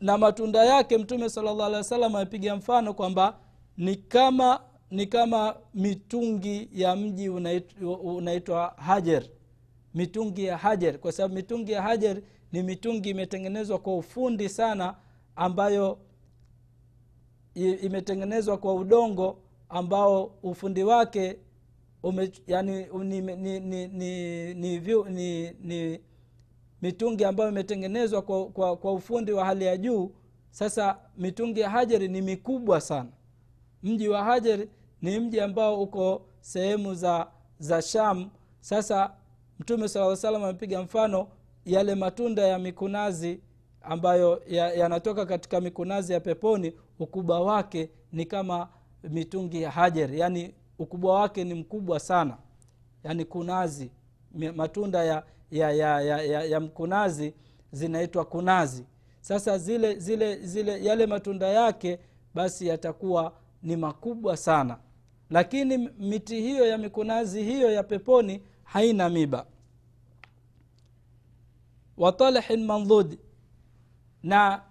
Na 0.00 0.18
matunda 0.18 0.64
yake 0.64 0.98
mtume 0.98 1.28
sala 1.30 1.54
llah 1.54 1.66
alih 1.66 1.76
wa 1.78 1.84
sallam 1.84 2.16
amepiga 2.16 2.56
mfano 2.56 2.94
kwamba 2.94 3.38
ni 3.78 3.96
kama 3.96 4.60
ni 4.90 5.06
kama 5.06 5.56
mitungi 5.74 6.68
ya 6.72 6.96
mji 6.96 7.28
unaitwa, 7.28 8.74
hajer. 8.76 9.24
Mitungi 9.94 10.44
ya 10.44 10.56
hajer 10.56 10.98
kwa 10.98 11.12
sababu 11.12 11.34
mitungi 11.34 11.72
ya 11.72 11.82
hajer 11.82 12.22
ni 12.52 12.62
mitungi 12.62 13.10
imetengenezwa 13.10 13.78
kwa 13.78 13.96
ufundi 13.96 14.48
sana 14.48 14.94
ambayo 15.36 15.98
imetengenezwa 17.54 18.58
kwa 18.58 18.74
udongo 18.74 19.38
ambao 19.68 20.24
ufundi 20.42 20.82
wake 20.84 21.36
ume, 22.02 22.32
yani 22.46 22.86
ni, 23.04 23.20
ni, 23.20 23.36
ni, 23.36 23.60
ni, 23.60 24.54
ni, 24.54 24.80
ni, 25.10 25.50
ni 25.60 26.00
mitungi 26.82 27.24
ambayo 27.24 27.50
imetengenezwa 27.50 28.22
kwa, 28.22 28.46
kwa, 28.46 28.76
kwa 28.76 28.92
ufundi 28.92 29.32
wa 29.32 29.44
hali 29.44 29.64
ya 29.64 29.76
juu. 29.76 30.10
Sasa 30.50 30.98
mitungi 31.18 31.60
ya 31.60 31.70
hajeri 31.70 32.08
ni 32.08 32.22
mikubwa 32.22 32.80
sana 32.80 33.08
mji 33.82 34.08
wa 34.08 34.24
hajar 34.24 34.66
ni 35.02 35.20
mji 35.20 35.40
ambao 35.40 35.82
uko 35.82 36.22
sehemu 36.40 36.94
za 36.94 37.26
za 37.58 37.82
sham. 37.82 38.30
Sasa 38.60 39.12
mtume 39.58 39.88
saa 39.88 40.16
salam 40.16 40.44
amepiga 40.44 40.82
mfano 40.82 41.28
yale 41.64 41.94
matunda 41.94 42.42
ya 42.42 42.58
mikunazi 42.58 43.40
ambayo 43.82 44.42
yanatoka 44.48 45.20
ya 45.20 45.26
katika 45.26 45.60
mikunazi 45.60 46.12
ya 46.12 46.20
peponi. 46.20 46.74
Ukubwa 46.98 47.40
wake 47.40 47.90
ni 48.12 48.24
kama 48.24 48.68
mitungi 49.02 49.62
ya 49.62 49.70
hajer 49.70 50.14
yaani 50.14 50.54
ukubwa 50.78 51.14
wake 51.20 51.44
ni 51.44 51.54
mkubwa 51.54 52.00
sana. 52.00 52.36
Yaani 53.04 53.24
kunazi 53.24 53.90
matunda 54.54 55.04
ya 55.04 55.22
ya, 55.50 55.72
ya, 55.72 56.00
ya, 56.00 56.22
ya, 56.22 56.44
ya 56.44 56.60
mkunazi 56.60 57.34
zinaitwa 57.72 58.24
kunazi. 58.24 58.84
Sasa 59.20 59.58
zile 59.58 59.94
zile 59.94 60.36
zile 60.36 60.84
yale 60.84 61.06
matunda 61.06 61.46
yake 61.48 61.98
basi 62.34 62.66
yatakuwa 62.66 63.32
ni 63.62 63.76
makubwa 63.76 64.36
sana. 64.36 64.78
Lakini 65.30 65.78
miti 65.98 66.40
hiyo 66.40 66.66
ya 66.66 66.78
mikunazi 66.78 67.42
hiyo 67.44 67.70
ya 67.72 67.82
peponi 67.82 68.42
haina 68.64 69.08
miba. 69.08 69.46
Watalhin 71.96 72.64
mandhud 72.64 73.18
na 74.22 74.62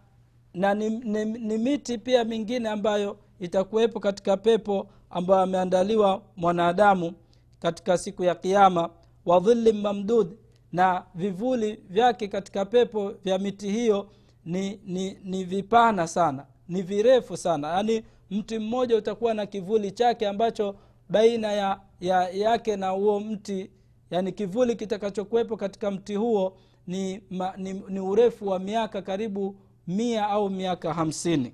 na 0.53 0.73
ni, 0.73 0.89
ni, 0.89 1.25
ni 1.25 1.57
miti 1.57 1.97
pia 1.97 2.23
mingine 2.23 2.69
ambayo 2.69 3.17
itakuwepo 3.39 3.99
katika 3.99 4.37
pepo 4.37 4.87
ambayo 5.09 5.41
ameandaliwa 5.41 6.21
mwanadamu 6.35 7.13
katika 7.59 7.97
siku 7.97 8.23
ya 8.23 8.35
kiama 8.35 8.89
wa 9.25 9.39
dhillin 9.39 9.81
mamdud 9.81 10.37
na 10.71 11.05
vivuli 11.15 11.79
vyake 11.89 12.27
katika 12.27 12.65
pepo 12.65 13.09
vya 13.11 13.37
miti 13.39 13.71
hiyo 13.71 14.09
ni, 14.45 14.79
ni, 14.85 15.17
ni 15.23 15.43
vipana 15.43 16.07
sana 16.07 16.45
ni 16.69 16.81
virefu 16.81 17.37
sana. 17.37 17.67
Yaani 17.67 18.03
mti 18.31 18.59
mmoja 18.59 18.97
utakuwa 18.97 19.33
na 19.33 19.45
kivuli 19.45 19.91
chake 19.91 20.27
ambacho 20.27 20.75
baina 21.09 21.51
ya, 21.51 21.81
ya 21.99 22.29
yake 22.29 22.75
na 22.75 22.89
huo 22.89 23.19
mti 23.19 23.71
yani 24.11 24.31
kivuli 24.31 24.75
kitakachokuwepo 24.75 25.57
katika 25.57 25.91
mti 25.91 26.15
huo 26.15 26.57
ni, 26.87 27.21
ma, 27.29 27.53
ni, 27.57 27.73
ni 27.73 27.99
urefu 27.99 28.47
wa 28.47 28.59
miaka 28.59 29.01
karibu 29.01 29.55
mia 29.87 30.27
au 30.29 30.49
miaka 30.49 30.93
hamsini. 30.93 31.53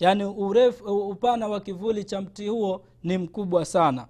Yaani 0.00 0.24
urefu 0.24 1.08
upana 1.08 1.48
wa 1.48 1.60
kivuli 1.60 2.04
cha 2.04 2.20
mti 2.20 2.48
huo 2.48 2.84
ni 3.02 3.18
mkubwa 3.18 3.64
sana. 3.64 4.06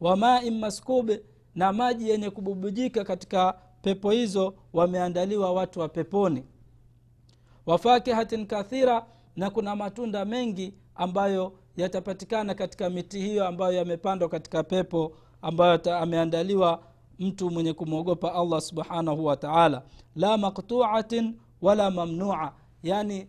Wamai 0.00 0.50
maskub 0.50 1.10
na 1.54 1.72
maji 1.72 2.10
yenye 2.10 2.30
kububujika 2.30 3.04
katika 3.04 3.52
pepo 3.82 4.10
hizo 4.10 4.54
wameandaliwa 4.72 5.52
watu 5.52 5.80
wa 5.80 5.88
peponi. 5.88 6.44
Wafakihatin 7.66 8.46
kathira 8.46 9.06
na 9.36 9.50
kuna 9.50 9.76
matunda 9.76 10.24
mengi 10.24 10.74
ambayo 10.94 11.52
yatapatikana 11.76 12.54
katika 12.54 12.90
miti 12.90 13.20
hiyo 13.20 13.46
ambayo 13.46 13.72
yamepandwa 13.72 14.28
katika 14.28 14.62
pepo 14.62 15.16
ambayo 15.42 15.96
ameandaliwa 15.98 16.82
mtu 17.18 17.50
mwenye 17.50 17.72
kumwogopa 17.72 18.34
allah 18.34 18.60
subhanahu 18.60 19.24
wa 19.24 19.36
taala. 19.36 19.82
La 20.16 20.36
maktuatin 20.38 21.36
wala 21.62 21.90
mamnua. 21.90 22.52
Yani 22.82 23.28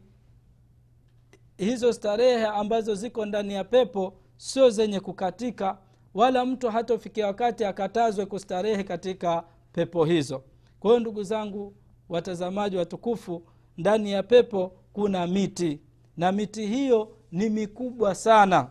hizo 1.58 1.94
starehe 1.94 2.46
ambazo 2.46 2.96
ziko 2.96 3.26
ndani 3.26 3.54
ya 3.54 3.64
pepo 3.64 4.14
sio 4.38 4.70
zenye 4.70 5.00
kukatika 5.00 5.78
wala 6.14 6.46
mtu 6.46 6.70
hatofikia 6.70 7.28
wakati 7.28 7.66
akatazwe 7.66 8.26
kustarehe 8.26 8.84
katika 8.84 9.44
pepo 9.74 10.06
hizo. 10.06 10.44
Kwa 10.80 10.90
hiyo 10.92 11.00
ndugu 11.00 11.24
zangu 11.24 11.74
watazamaji 12.10 12.78
watukufu 12.78 13.44
ndani 13.78 14.12
ya 14.12 14.24
pepo 14.24 14.74
kuna 14.94 15.28
miti 15.28 15.80
na 16.18 16.32
miti 16.32 16.68
hiyo 16.68 17.10
ni 17.32 17.50
mikubwa 17.50 18.16
sana. 18.16 18.68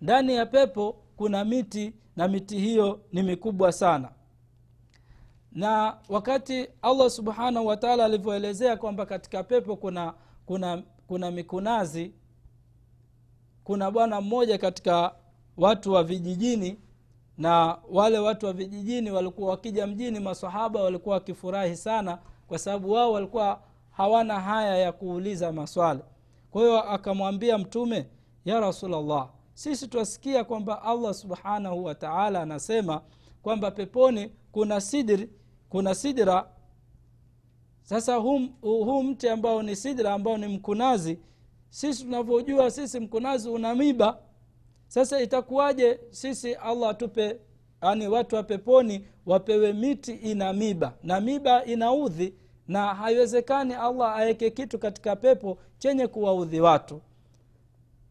Ndani 0.00 0.34
ya 0.34 0.46
pepo 0.46 0.96
kuna 1.16 1.44
miti 1.44 1.92
na 2.16 2.28
miti 2.28 2.58
hiyo 2.58 3.00
ni 3.12 3.22
mikubwa 3.22 3.72
sana. 3.72 4.08
Na 5.52 5.96
wakati 6.08 6.68
allah 6.82 7.10
subhanahu 7.10 7.66
wataala 7.66 8.04
alivyoelezea 8.04 8.76
kwamba 8.76 9.06
katika 9.06 9.44
pepo 9.44 9.76
kuna 9.76 10.14
kuna 10.46 10.82
kuna 11.06 11.30
mikunazi 11.30 12.12
kuna 13.64 13.90
bwana 13.90 14.20
mmoja 14.20 14.58
katika 14.58 15.14
watu 15.56 15.92
wa 15.92 16.04
vijijini 16.04 16.78
na 17.38 17.78
wale 17.90 18.18
watu 18.18 18.46
wa 18.46 18.52
vijijini 18.52 19.10
walikuwa 19.10 19.50
wakija 19.50 19.86
mjini 19.86 20.20
masahaba 20.20 20.82
walikuwa 20.82 21.14
wakifurahi 21.14 21.76
sana 21.76 22.18
kwa 22.48 22.58
sababu 22.58 22.92
wao 22.92 23.12
walikuwa 23.12 23.60
hawana 23.98 24.40
haya 24.40 24.76
ya 24.78 24.92
kuuliza 24.92 25.52
maswali. 25.52 26.00
Kwa 26.50 26.62
hiyo 26.62 26.82
akamwambia 26.82 27.58
mtume 27.58 28.06
ya 28.44 28.60
rasulllah 28.60 29.28
sisi 29.54 29.88
twasikia 29.88 30.44
kwamba 30.44 30.82
allah 30.82 31.14
subhanahu 31.14 31.84
wataala 31.84 32.42
anasema 32.42 33.02
kwamba 33.42 33.70
peponi 33.70 34.32
kuna 34.52 34.80
sidri 34.80 35.30
kuna 35.68 35.94
sidra. 35.94 36.48
Sasa 37.82 38.14
huu 38.16 38.40
hu 38.60 39.02
mti 39.02 39.28
ambao 39.28 39.62
ni 39.62 39.76
sidra 39.76 40.14
ambao 40.14 40.36
ni 40.38 40.46
mkunazi 40.46 41.18
sisi 41.70 42.04
tunavyojua 42.04 42.70
sisi 42.70 43.00
mkunazi 43.00 43.48
una 43.48 43.74
miba. 43.74 44.18
Sasa 44.88 45.20
itakuwaje 45.20 46.00
sisi 46.10 46.54
allah 46.54 46.90
atupe 46.90 47.36
yani 47.82 48.08
watu 48.08 48.36
wa 48.36 48.42
peponi 48.42 49.04
wapewe 49.26 49.72
miti 49.72 50.12
ina 50.12 50.52
miba? 50.52 50.94
Na 51.02 51.20
miba 51.20 51.64
inaudhi 51.64 52.34
na 52.68 52.94
haiwezekani 52.94 53.74
allah 53.74 54.16
aweke 54.16 54.50
kitu 54.50 54.78
katika 54.78 55.16
pepo 55.16 55.58
chenye 55.78 56.06
kuwaudhi 56.06 56.60
watu. 56.60 57.00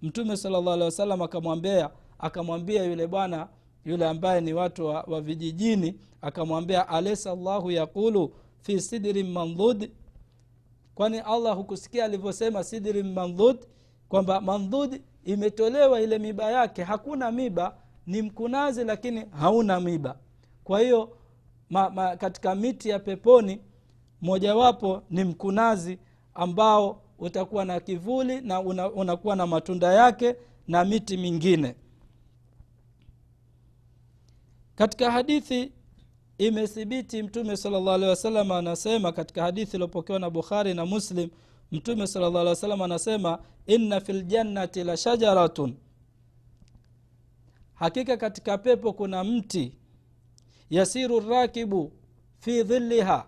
Mtume 0.02 0.38
salllah 0.38 1.22
akamwambia 1.24 1.90
akamwambia 2.20 2.84
yule 2.84 3.08
bwana 3.08 3.48
yule 3.86 4.08
ambaye 4.08 4.42
ni 4.42 4.54
watu 4.54 4.86
wa, 4.86 5.02
wa 5.02 5.22
vijijini 5.22 6.00
akamwambia 6.22 6.90
alaisa 6.90 7.36
llahu 7.36 7.72
yaqulu 7.72 8.34
fi 8.62 8.82
sidrin 8.82 9.32
mandhud? 9.32 9.92
Kwani 10.96 11.20
allah 11.20 11.56
hukusikia 11.56 12.06
alivyosema 12.06 12.64
sidrin 12.64 13.14
mandhud? 13.14 13.58
Kwamba 14.10 14.42
mandhud 14.42 15.02
imetolewa 15.26 16.02
ile 16.02 16.20
miba 16.20 16.52
yake. 16.52 16.84
Hakuna 16.84 17.32
miba 17.32 17.76
ni 18.08 18.22
mkunazi 18.22 18.84
lakini 18.84 19.26
hauna 19.40 19.80
miba. 19.80 20.18
Kwa 20.64 20.80
hiyo 20.80 21.18
ma, 21.70 21.90
ma, 21.90 22.16
katika 22.18 22.56
miti 22.56 22.90
ya 22.90 23.00
peponi 23.00 23.60
mojawapo 24.22 25.04
ni 25.10 25.24
mkunazi 25.24 26.00
ambao 26.34 27.02
utakuwa 27.20 27.66
na 27.66 27.80
kivuli 27.80 28.42
na 28.42 28.60
una, 28.60 28.92
unakuwa 28.92 29.36
na 29.36 29.48
matunda 29.48 29.94
yake 29.94 30.36
na 30.68 30.86
miti 30.86 31.18
mingine. 31.18 31.76
Katika 34.76 35.12
hadithi 35.12 35.72
imethibiti 36.38 37.24
mtume 37.24 37.58
salllah 37.58 37.94
alehi 37.94 38.54
anasema 38.54 39.12
katika 39.12 39.44
hadithi 39.44 39.76
iliopokewa 39.78 40.20
na 40.20 40.30
bukhari 40.30 40.74
na 40.74 40.86
muslim 40.86 41.30
mtume 41.72 42.08
salllah 42.08 42.32
alehi 42.36 42.50
wasallam 42.50 42.82
anasema 42.82 43.40
inna 43.68 44.00
fi 44.02 44.14
ljannati 44.14 44.84
la 44.84 44.98
shajaratun. 44.98 45.76
Hakika 47.74 48.18
katika 48.18 48.58
pepo 48.58 48.94
kuna 48.94 49.24
mti 49.24 49.74
yasiru 50.70 51.20
rakibu 51.20 51.92
fi 52.40 52.64
dhilliha 52.64 53.26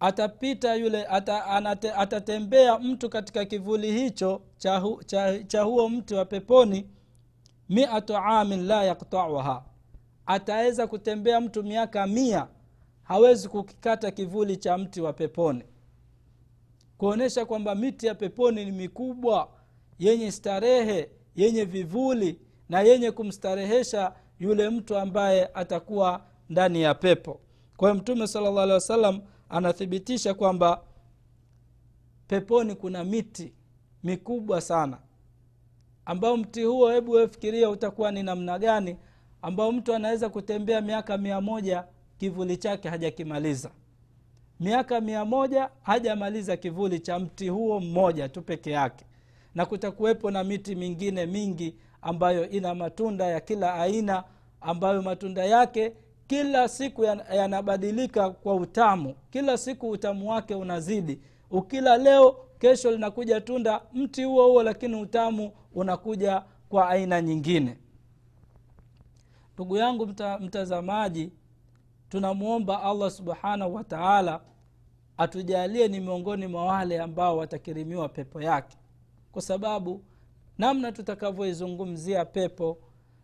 atapita 0.00 0.74
yule 0.74 1.06
ata, 1.06 1.44
anate, 1.46 1.92
atatembea 1.92 2.78
mtu 2.78 3.08
katika 3.10 3.44
kivuli 3.44 3.92
hicho 3.92 4.42
cha, 4.56 4.82
cha, 5.06 5.42
cha 5.44 5.62
huo 5.62 5.88
mti 5.88 6.14
wa 6.14 6.24
peponi 6.24 6.86
miatu 7.68 8.16
amin 8.16 8.66
la 8.66 8.84
yaktauha 8.84 9.64
ataweza 10.26 10.86
kutembea 10.86 11.40
mtu 11.40 11.62
miaka 11.62 12.06
mia 12.06 12.46
hawezi 13.02 13.48
kukikata 13.48 14.10
kivuli 14.10 14.56
cha 14.56 14.78
mti 14.78 15.00
wa 15.00 15.12
peponi. 15.12 15.64
Kuonyesha 16.98 17.44
kwamba 17.44 17.74
miti 17.74 18.06
ya 18.06 18.14
peponi 18.14 18.64
ni 18.64 18.72
mikubwa 18.72 19.48
yenye 19.98 20.32
starehe 20.32 21.10
yenye 21.36 21.64
vivuli 21.64 22.40
na 22.68 22.80
yenye 22.80 23.10
kumstarehesha 23.10 24.12
yule 24.38 24.68
mtu 24.70 24.96
ambaye 24.96 25.50
atakuwa 25.54 26.24
ndani 26.48 26.82
ya 26.82 26.94
pepo. 26.94 27.40
Kwa 27.76 27.90
hiyo 27.90 28.02
mtume 28.02 28.26
sala 28.26 28.50
llah 28.50 28.62
alehi 28.62 28.72
wasallam 28.74 29.20
anathibitisha 29.48 30.34
kwamba 30.34 30.82
peponi 32.26 32.74
kuna 32.74 33.04
miti 33.04 33.52
mikubwa 34.04 34.60
sana. 34.60 34.98
Ambao 36.04 36.36
mti 36.36 36.62
huo 36.62 36.90
hebu 36.90 37.12
wefikiria 37.12 37.70
utakuwa 37.70 38.12
ni 38.12 38.22
namna 38.22 38.58
gani 38.58 38.96
ambao 39.42 39.72
mtu 39.72 39.94
anaweza 39.94 40.28
kutembea 40.28 40.80
miaka 40.80 41.18
mia 41.18 41.40
moja 41.40 41.84
kivuli 42.18 42.56
chake 42.56 42.88
hajakimaliza. 42.88 43.70
Miaka 44.60 45.00
mia 45.00 45.24
moja 45.24 45.70
hajamaliza 45.82 46.56
kivuli 46.56 47.00
cha 47.00 47.18
mti 47.18 47.48
huo 47.48 47.80
mmoja 47.80 48.28
tu 48.28 48.42
peke 48.42 48.70
yake. 48.70 49.04
Na 49.54 49.66
kutakuwepo 49.66 50.30
na 50.30 50.44
miti 50.44 50.74
mingine 50.74 51.26
mingi 51.26 51.76
ambayo 52.02 52.48
ina 52.50 52.74
matunda 52.74 53.24
ya 53.26 53.40
kila 53.40 53.74
aina 53.74 54.24
ambayo 54.60 55.02
matunda 55.02 55.44
yake 55.44 55.92
kila 56.26 56.68
siku 56.68 57.04
yanabadilika 57.34 58.30
kwa 58.30 58.54
utamu. 58.54 59.14
Kila 59.30 59.58
siku 59.58 59.90
utamu 59.90 60.30
wake 60.30 60.54
unazidi. 60.54 61.20
Ukila 61.50 61.96
leo 61.96 62.36
kesho 62.58 62.90
linakuja 62.90 63.40
tunda 63.40 63.80
mti 63.94 64.24
huo 64.24 64.46
huo 64.48 64.62
lakini 64.62 64.96
utamu 65.00 65.52
unakuja 65.74 66.42
kwa 66.68 66.88
aina 66.88 67.22
nyingine. 67.22 67.78
Ndugu 69.54 69.76
yangu 69.76 70.06
mta, 70.06 70.38
mtazamaji 70.38 71.32
tunamwomba 72.08 72.82
allah 72.82 73.10
subhanahu 73.10 73.74
wa 73.74 73.84
taala 73.84 74.40
atujalie 75.18 75.88
ni 75.88 76.00
miongoni 76.00 76.46
mwa 76.46 76.64
wale 76.66 77.00
ambao 77.00 77.36
watakirimiwa 77.36 78.08
pepo 78.08 78.42
yake. 78.42 78.76
Kwa 79.32 79.42
sababu 79.42 80.02
namna 80.58 80.92
tutakavyoizungumzia 80.92 82.24
pepo 82.24 82.78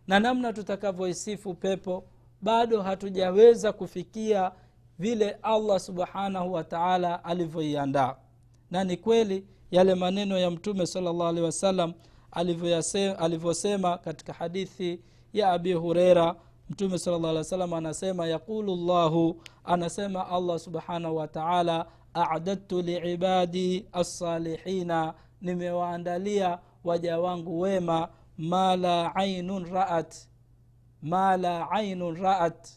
na 0.07 0.19
namna 0.19 0.53
tutakavyoisifu 0.53 1.53
pepo 1.53 2.03
bado 2.43 2.81
hatujaweza 2.81 3.73
kufikia 3.73 4.51
vile 4.99 5.37
allah 5.41 5.79
subhanahu 5.79 6.53
wa 6.53 6.63
taala 6.63 7.23
alivyoiandaa. 7.23 8.15
Na 8.71 8.83
ni 8.83 8.97
kweli 8.97 9.47
yale 9.71 9.95
maneno 9.95 10.37
ya 10.39 10.51
mtume 10.51 10.85
salllah 10.85 11.27
alehi 11.27 11.45
wasallam 11.45 11.93
alivyosema 13.17 13.97
katika 13.97 14.33
hadithi 14.33 14.99
ya 15.33 15.51
abi 15.51 15.73
hureira 15.73 16.35
mtume 16.69 16.97
salllah 16.97 17.31
alih 17.31 17.71
wa 17.71 17.77
anasema 17.77 18.27
yaqulu 18.27 18.75
llahu 18.75 19.41
anasema 19.63 20.27
allah 20.29 20.59
subhanahu 20.59 21.15
wataala 21.15 21.85
adadtu 22.13 22.81
liibadi 22.81 23.85
alsalihina 23.91 25.13
nimewaandalia 25.41 26.59
waja 26.83 27.19
wangu 27.19 27.59
wema 27.59 28.09
ma 28.37 28.75
la 28.75 29.15
ainun 29.15 29.65
raat 29.73 30.15
ma 31.03 31.37
la 31.37 31.71
ainun 31.71 32.15
raat 32.21 32.67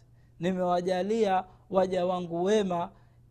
nimewajalia 0.41 1.45
waja 1.71 2.07
wangu 2.07 2.45
wema 2.45 2.91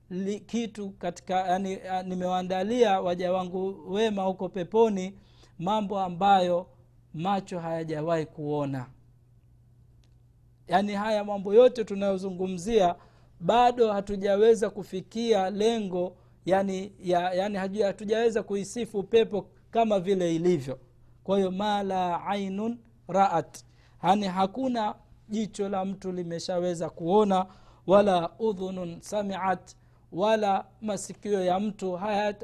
li, 0.09 0.39
kitu 0.39 0.89
katika 0.89 1.33
yani, 1.47 1.79
nimewaandalia 2.05 3.01
waja 3.01 3.31
wangu 3.33 3.93
wema 3.93 4.23
huko 4.23 4.49
peponi 4.49 5.13
mambo 5.59 5.99
ambayo 5.99 6.67
macho 7.13 7.59
hayajawahi 7.59 8.25
kuona. 8.25 8.85
Yaani 10.67 10.93
haya 10.93 11.23
mambo 11.23 11.53
yote 11.53 11.83
tunayozungumzia 11.83 12.95
bado 13.39 13.93
hatujaweza 13.93 14.69
kufikia 14.69 15.49
lengo 15.49 16.15
yani, 16.45 16.91
ya, 16.99 17.33
yani 17.33 17.57
hatujaweza 17.83 18.43
kuisifu 18.43 19.03
pepo 19.03 19.47
kama 19.71 19.99
vile 19.99 20.35
ilivyo. 20.35 20.79
Kwa 21.23 21.37
hiyo 21.37 21.51
ma 21.51 21.83
la 21.83 22.25
ainun 22.25 22.77
raat 23.07 23.63
yani 24.03 24.27
hakuna 24.27 24.95
jicho 25.29 25.69
la 25.69 25.85
mtu 25.85 26.11
limeshaweza 26.11 26.89
kuona 26.89 27.45
wala 27.87 28.29
udhunun 28.39 29.01
samiat 29.01 29.75
wala 30.11 30.65
masikio 30.81 31.43
ya 31.45 31.59
mtu. 31.59 31.95
Haya, 31.95 32.35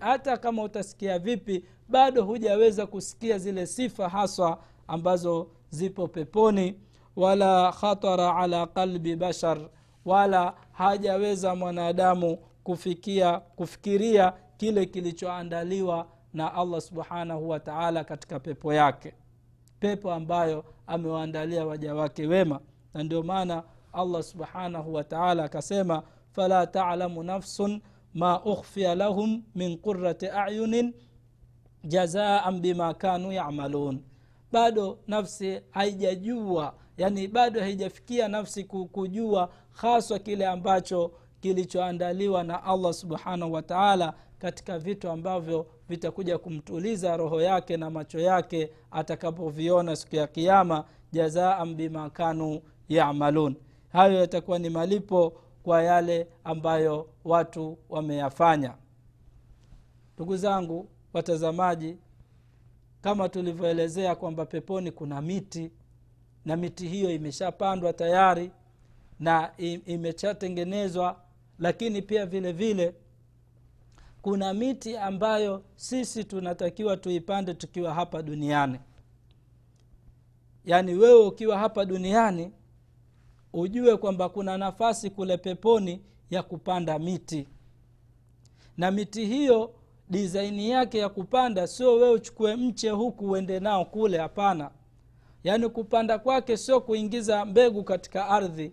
hata 0.00 0.36
kama 0.36 0.62
utasikia 0.62 1.18
vipi 1.18 1.64
bado 1.88 2.24
hujaweza 2.24 2.86
kusikia 2.86 3.38
zile 3.38 3.66
sifa 3.66 4.08
haswa 4.08 4.58
ambazo 4.88 5.48
zipo 5.70 6.08
peponi. 6.08 6.80
Wala 7.16 7.72
khatara 7.72 8.36
ala 8.36 8.66
qalbi 8.66 9.16
bashar 9.16 9.58
wala 10.04 10.54
hajaweza 10.72 11.54
mwanadamu 11.54 12.36
kufikia 12.64 13.38
kufikiria 13.40 14.32
kile 14.56 14.86
kilichoandaliwa 14.86 16.06
na 16.34 16.54
allah 16.54 16.80
subhanahu 16.80 17.48
wa 17.48 17.60
taala 17.60 18.04
katika 18.04 18.40
pepo 18.40 18.74
yake 18.74 19.14
pepo 19.82 20.12
ambayo 20.12 20.64
amewaandalia 20.86 21.66
waja 21.66 21.94
wake 21.94 22.26
wema. 22.26 22.60
Na 22.94 23.02
ndio 23.02 23.22
maana 23.22 23.62
allah 23.92 24.22
subhanahu 24.22 24.94
wataala 24.94 25.44
akasema 25.44 26.02
fala 26.30 26.66
talamu 26.66 27.22
nafsun 27.22 27.80
ma 28.14 28.44
ukhfia 28.44 28.94
lahum 28.94 29.42
min 29.54 29.78
qurati 29.78 30.28
ayunin 30.28 30.94
jazaan 31.84 32.60
bima 32.60 32.94
kanu 32.94 33.32
yamalun. 33.32 34.02
Bado 34.52 34.98
nafsi 35.06 35.60
haijajua 35.70 36.74
yani 36.98 37.28
bado 37.28 37.60
haijafikia 37.60 38.28
nafsi 38.28 38.64
kujua 38.64 39.52
haswa 39.70 40.18
kile 40.18 40.46
ambacho 40.46 41.12
kilichoandaliwa 41.40 42.44
na 42.44 42.64
allah 42.64 42.92
subhanahu 42.92 43.52
wataala 43.52 44.14
katika 44.38 44.78
vitu 44.78 45.10
ambavyo 45.10 45.66
vitakuja 45.96 46.38
kumtuliza 46.38 47.16
roho 47.16 47.40
yake 47.40 47.76
na 47.76 47.90
macho 47.90 48.18
yake 48.18 48.70
atakapoviona 48.90 49.96
siku 49.96 50.16
ya 50.16 50.26
kiama 50.26 50.84
jazaan 51.12 51.74
bima 51.74 52.10
kanu 52.10 52.60
yamalun. 52.88 53.56
Hayo 53.88 54.14
yatakuwa 54.20 54.58
ni 54.58 54.70
malipo 54.70 55.32
kwa 55.62 55.82
yale 55.82 56.28
ambayo 56.44 57.08
watu 57.24 57.78
wameyafanya. 57.88 58.74
Ndugu 60.16 60.36
zangu 60.36 60.88
watazamaji 61.12 61.96
kama 63.00 63.28
tulivyoelezea 63.28 64.14
kwamba 64.14 64.46
peponi 64.46 64.90
kuna 64.90 65.22
miti 65.22 65.70
na 66.44 66.56
miti 66.56 66.88
hiyo 66.88 67.10
imeshapandwa 67.14 67.92
tayari 67.92 68.50
na 69.20 69.52
imeshatengenezwa 69.86 71.16
lakini 71.58 72.02
pia 72.02 72.26
vile 72.26 72.52
vile 72.52 72.94
kuna 74.22 74.54
miti 74.54 74.96
ambayo 74.96 75.62
sisi 75.76 76.24
tunatakiwa 76.24 76.96
tuipande 76.96 77.54
tukiwa 77.54 77.94
hapa 77.94 78.22
duniani. 78.22 78.78
Yaani 80.64 80.94
wewe 80.94 81.26
ukiwa 81.26 81.58
hapa 81.58 81.84
duniani 81.84 82.52
ujue 83.52 83.96
kwamba 83.96 84.28
kuna 84.28 84.58
nafasi 84.58 85.10
kule 85.10 85.36
peponi 85.36 86.02
ya 86.30 86.42
kupanda 86.42 86.98
miti. 86.98 87.48
Na 88.76 88.90
miti 88.90 89.26
hiyo 89.26 89.74
disaini 90.10 90.70
yake 90.70 90.98
ya 90.98 91.08
kupanda 91.08 91.66
sio 91.66 91.94
wewe 91.94 92.10
uchukue 92.10 92.56
mche 92.56 92.90
huku 92.90 93.30
uende 93.30 93.60
nao 93.60 93.84
kule 93.84 94.18
hapana. 94.18 94.70
Yaani 95.44 95.68
kupanda 95.68 96.18
kwake 96.18 96.56
sio 96.56 96.80
kuingiza 96.80 97.44
mbegu 97.44 97.84
katika 97.84 98.28
ardhi. 98.28 98.72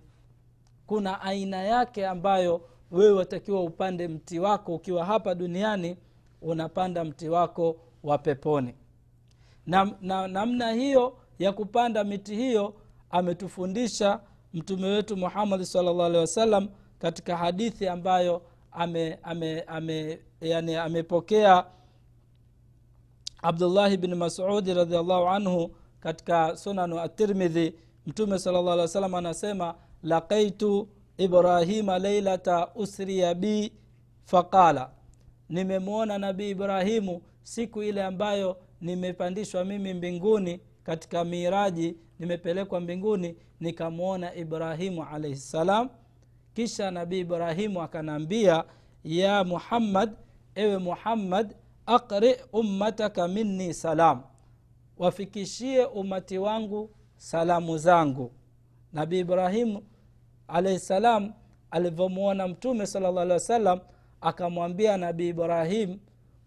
Kuna 0.88 1.22
aina 1.22 1.58
yake 1.64 2.08
ambayo 2.08 2.70
wewe 2.92 3.12
watakiwa 3.12 3.64
upande 3.64 4.08
mti 4.08 4.40
wako 4.40 4.76
ukiwa 4.76 5.06
hapa 5.06 5.36
duniani 5.36 5.98
unapanda 6.42 7.04
mti 7.04 7.30
wako 7.30 7.76
wa 8.04 8.18
peponi. 8.18 8.76
Na 9.66 10.28
namna 10.28 10.72
hiyo 10.72 11.18
ya 11.40 11.52
kupanda 11.54 12.04
miti 12.04 12.36
hiyo 12.36 12.74
ametufundisha 13.10 14.20
mtume 14.54 14.88
wetu 14.88 15.18
muhammadi 15.18 15.66
salllah 15.66 16.06
alehi 16.06 16.22
wasallam 16.22 16.70
katika 17.00 17.38
hadithi 17.38 17.88
ambayo 17.88 18.42
ame, 18.72 19.20
ame, 19.24 19.62
ame, 19.62 20.20
yani 20.42 20.76
amepokea 20.76 21.66
abdullahi 23.42 23.98
bni 23.98 24.16
masudi 24.16 24.74
radiallahu 24.74 25.28
anhu 25.28 25.76
katika 26.00 26.58
sunanu 26.58 27.00
atirmidhi 27.00 27.74
mtume 28.06 28.40
sala 28.40 28.58
alehi 28.60 28.72
alih 28.72 28.82
wa 28.82 28.88
sallam 28.88 29.16
anasema 29.16 29.76
laqaitu 30.04 30.88
ibrahima 31.20 32.00
leilata 32.00 32.68
usriya 32.76 33.34
bi 33.34 33.72
faqala. 34.26 34.90
Nimemwona 35.50 36.18
nabii 36.18 36.50
ibrahimu 36.50 37.22
siku 37.44 37.84
ile 37.84 38.04
ambayo 38.04 38.58
nimepandishwa 38.82 39.66
mimi 39.66 39.94
mbinguni 39.94 40.60
katika 40.84 41.24
miraji 41.24 41.96
nimepelekwa 42.20 42.80
mbinguni 42.80 43.36
nikamwona 43.60 44.36
ibrahimu 44.36 45.04
alaihi 45.04 45.36
ssalam 45.36 45.90
kisha 46.54 46.92
nabii 46.92 47.20
ibrahimu 47.20 47.82
akanaambia 47.82 48.64
ya 49.04 49.44
muhammad 49.44 50.12
ewe 50.56 50.78
muhammad 50.78 51.56
aqri 51.86 52.36
ummataka 52.54 53.28
minni 53.28 53.74
salam. 53.74 54.22
Wafikishie 54.98 55.86
umati 55.86 56.38
wangu 56.38 56.90
salamu 57.18 57.78
zangu. 57.78 58.32
Nabii 58.94 59.20
ibrahimu 59.20 59.84
alaihi 60.50 60.80
salam 60.80 61.34
alivyomwona 61.72 62.48
mtume 62.48 62.88
sala 62.88 63.12
llah 63.12 63.22
alih 63.24 63.66
wa 63.66 63.82
akamwambia 64.22 64.98
nabii 64.98 65.30
ibrahim 65.30 66.00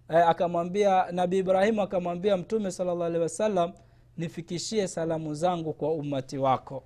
eh, 0.08 0.28
akamwambia 0.28 1.12
nabii 1.12 1.38
ibrahimu 1.38 1.82
akamwambia 1.82 2.36
mtume 2.36 2.70
sala 2.70 2.94
llah 2.94 3.06
alehi 3.06 3.22
wasallam 3.22 3.72
nifikishie 4.16 4.88
salamu 4.88 5.34
zangu 5.34 5.72
kwa 5.72 5.92
ummati 5.92 6.38
wako. 6.38 6.84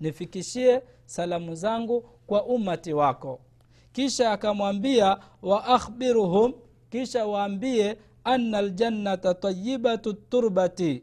Nifikishie 0.00 0.82
salamu 1.04 1.54
zangu 1.54 2.00
kwa 2.26 2.44
ummati 2.44 2.92
wako. 2.92 3.40
Kisha 3.92 4.32
akamwambia 4.32 5.18
waakhbiruhum 5.42 6.52
kisha 6.90 7.26
waambie 7.26 7.96
ana 8.24 8.62
ljannata 8.62 9.34
tayibatu 9.34 10.12
turbati 10.12 11.02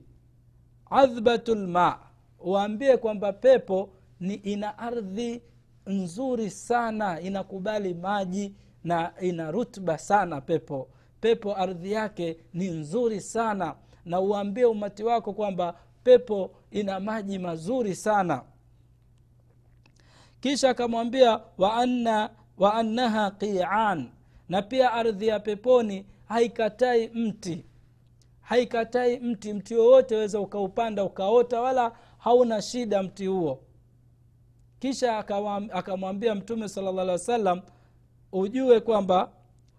adhbatu 0.89 1.55
lma 1.55 1.99
waambie 2.39 2.97
kwamba 2.97 3.33
pepo 3.33 3.89
ni 4.19 4.33
ina 4.33 4.77
ardhi 4.77 5.41
nzuri 5.87 6.49
sana 6.49 7.21
inakubali 7.21 7.93
maji 7.93 8.53
na 8.83 9.13
ina 9.21 9.51
rutba 9.51 9.97
sana 9.97 10.41
pepo. 10.41 10.87
Pepo 11.21 11.55
ardhi 11.57 11.91
yake 11.91 12.37
ni 12.53 12.67
nzuri 12.67 13.21
sana. 13.21 13.75
Na 14.05 14.19
uambie 14.19 14.65
umati 14.65 15.03
wako 15.03 15.33
kwamba 15.33 15.75
pepo 16.03 16.51
ina 16.71 16.99
maji 16.99 17.39
mazuri 17.39 17.95
sana. 17.95 18.41
Kisha 20.41 20.69
akamwambia 20.69 21.39
wa, 21.57 21.73
anna, 21.73 22.29
annaha 22.73 23.31
qian. 23.31 24.09
Na 24.49 24.61
pia 24.61 24.93
ardhi 24.93 25.27
ya 25.27 25.39
peponi 25.39 26.05
haikatai 26.27 27.07
mti. 27.13 27.65
Haikatai 28.41 29.19
mti 29.19 29.53
mti 29.53 29.75
wowote 29.75 30.15
weza 30.15 30.39
ukaupanda 30.39 31.03
ukaota 31.03 31.61
wala 31.61 31.91
hauna 32.17 32.61
shida 32.61 33.03
mti 33.03 33.25
huo 33.25 33.59
kisha 34.85 35.17
akamwambia 35.73 36.35
mtume 36.35 36.69
sala 36.69 36.91
llah 36.91 37.19
alih 37.29 37.61
ujue 38.31 38.79
kwamba 38.79 39.31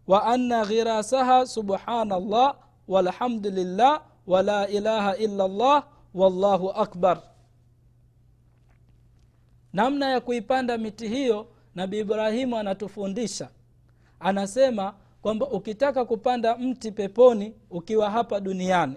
wa 0.07 0.25
anna 0.25 0.64
ghirasaha 0.66 1.47
subhanallah 1.47 2.57
walhamdulillah 2.88 4.03
wala 4.27 4.69
ilaha 4.69 5.16
illa 5.16 5.49
llah 5.49 5.87
wallahu 6.14 6.71
akbar. 6.71 7.23
Namna 9.73 10.11
ya 10.11 10.21
kuipanda 10.21 10.79
miti 10.79 11.09
hiyo 11.09 11.47
nabi 11.75 11.99
ibrahimu 11.99 12.57
anatufundisha. 12.57 13.49
Anasema 14.21 14.95
kwamba 15.23 15.49
ukitaka 15.49 16.05
kupanda 16.05 16.57
mti 16.59 16.92
peponi 16.92 17.55
ukiwa 17.71 18.11
hapa 18.11 18.40
duniani 18.40 18.97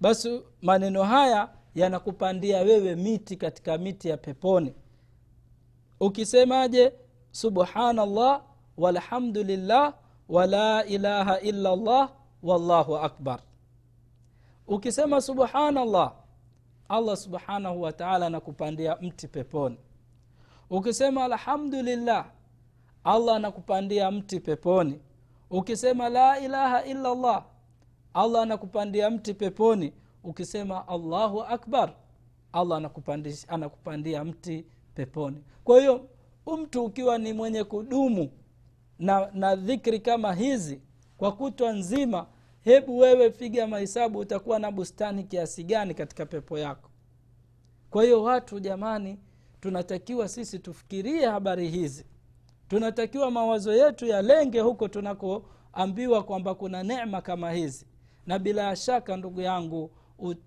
basi 0.00 0.40
maneno 0.62 1.02
haya 1.02 1.48
yanakupandia 1.74 2.58
wewe 2.60 2.94
miti 2.94 3.36
katika 3.36 3.78
miti 3.78 4.08
ya 4.08 4.16
peponi 4.16 4.74
ukisemaje? 6.00 6.92
Subhanallah 7.32 8.42
walhamdulillah 8.76 9.94
wala 10.28 10.84
ilaha 10.84 11.40
illa 11.40 11.76
llah 11.76 12.10
wallahu 12.42 12.96
akbar. 12.96 13.40
Ukisema 14.66 15.20
subhanallah 15.20 16.12
allah 16.88 17.16
subhanahu 17.16 17.82
wataala 17.82 18.26
anakupandia 18.26 18.96
mti 19.00 19.28
peponi. 19.28 19.78
Ukisema 20.70 21.24
alhamdulillah 21.24 22.30
allah 23.04 23.36
anakupandia 23.36 24.10
mti 24.10 24.40
peponi. 24.40 25.00
Ukisema 25.50 26.08
la 26.08 26.38
ilaha 26.40 26.84
illa 26.84 27.14
llah 27.14 27.44
allah 28.14 28.42
anakupandia 28.42 29.10
mti 29.10 29.34
peponi. 29.34 29.92
Ukisema 30.24 30.88
allahu 30.88 31.42
akbar 31.42 31.92
allah 32.52 32.90
anakupandia 33.48 34.24
mti 34.24 34.66
peponi. 34.98 35.42
Kwa 35.64 35.78
hiyo 35.80 36.06
mtu 36.46 36.84
ukiwa 36.84 37.18
ni 37.18 37.32
mwenye 37.32 37.64
kudumu 37.64 38.30
na, 38.98 39.30
na 39.34 39.56
dhikri 39.56 40.00
kama 40.00 40.34
hizi 40.34 40.80
kwa 41.16 41.32
kutwa 41.32 41.72
nzima 41.72 42.26
hebu 42.60 42.98
wewe 42.98 43.30
piga 43.30 43.66
mahesabu 43.66 44.18
utakuwa 44.18 44.58
na 44.58 44.70
bustani 44.70 45.24
kiasi 45.24 45.64
gani 45.64 45.94
katika 45.94 46.26
pepo 46.26 46.58
yako. 46.58 46.90
Kwa 47.90 48.04
hiyo 48.04 48.22
watu 48.22 48.60
jamani 48.60 49.18
tunatakiwa 49.60 50.28
sisi 50.28 50.58
tufikirie 50.58 51.26
habari 51.26 51.68
hizi. 51.68 52.04
Tunatakiwa 52.68 53.30
mawazo 53.30 53.72
yetu 53.74 54.06
yalenge 54.06 54.60
huko 54.60 54.88
tunakoambiwa 54.88 56.22
kwamba 56.22 56.54
kuna 56.54 56.82
nema 56.82 57.20
kama 57.22 57.52
hizi. 57.52 57.86
Na 58.26 58.38
bila 58.38 58.76
shaka 58.76 59.16
ndugu 59.16 59.40
yangu 59.40 59.90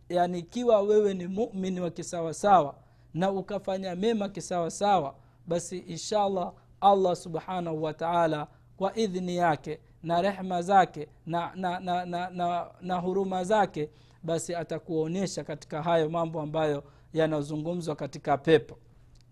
yani 0.09 0.39
ikiwa 0.39 0.81
wewe 0.81 1.13
ni 1.13 1.27
mumini 1.27 1.79
wa 1.79 1.89
kisawasawa 1.91 2.75
na 3.13 3.31
ukafanya 3.31 3.95
mema 3.95 4.29
kisawasawa 4.29 5.15
basi 5.47 5.77
inshallah 5.77 6.53
allah 6.81 7.15
subhanahu 7.15 7.83
wataala 7.83 8.47
kwa 8.77 8.97
idhni 8.97 9.35
yake 9.35 9.79
na 10.03 10.21
rehma 10.21 10.61
zake 10.61 11.07
na, 11.25 11.51
na, 11.55 11.79
na, 11.79 12.05
na, 12.05 12.29
na, 12.29 12.67
na 12.81 12.95
huruma 12.99 13.43
zake 13.43 13.89
basi 14.23 14.55
atakuonyesha 14.55 15.43
katika 15.43 15.83
hayo 15.83 16.09
mambo 16.09 16.41
ambayo 16.41 16.83
yanazungumzwa 17.13 17.95
katika 17.95 18.37
pepo. 18.37 18.77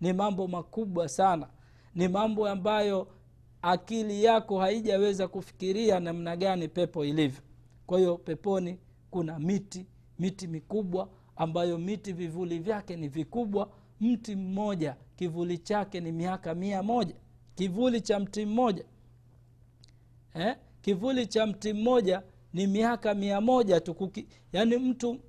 Ni 0.00 0.12
mambo 0.12 0.48
makubwa 0.48 1.08
sana. 1.08 1.48
Ni 1.94 2.08
mambo 2.08 2.48
ambayo 2.48 3.08
akili 3.62 4.24
yako 4.24 4.58
haijaweza 4.60 5.28
kufikiria 5.28 6.00
namna 6.00 6.36
gani 6.36 6.68
pepo 6.68 7.04
ilivyo. 7.04 7.42
Kwa 7.86 7.98
hiyo 7.98 8.16
peponi 8.18 8.78
kuna 9.10 9.38
miti 9.38 9.86
miti 10.18 10.46
mikubwa 10.46 11.08
ambayo 11.40 11.78
miti 11.78 12.12
vivuli 12.12 12.58
vyake 12.58 12.96
ni 12.96 13.08
vikubwa 13.08 13.70
mti 14.00 14.36
mmoja 14.36 14.96
kivuli 15.16 15.58
chake 15.58 16.00
ni 16.00 16.12
miaka 16.12 16.54
mia 16.54 16.82
moja. 16.82 17.14
Kivuli 17.54 18.00
cha 18.00 18.20
mti 18.20 18.46
mmoja. 18.46 18.84
Eh? 20.34 20.56
kivuli 20.82 21.26
cha 21.26 21.46
mti 21.46 21.72
mmoja 21.72 22.22
ni 22.52 22.66
miaka 22.66 23.14
mia 23.14 23.40
moja 23.40 23.80
tu. 23.80 23.94
Kuki, 23.94 24.26
mtu 24.80 25.20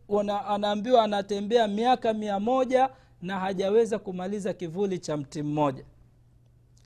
anaambiwa 0.48 1.04
anatembea 1.04 1.68
miaka 1.68 2.14
mia 2.14 2.40
moja 2.40 2.90
na 3.22 3.40
hajaweza 3.40 4.00
kumaliza 4.00 4.54
kivuli 4.54 5.00
cha 5.00 5.18
mti 5.18 5.44
mmoja. 5.44 5.86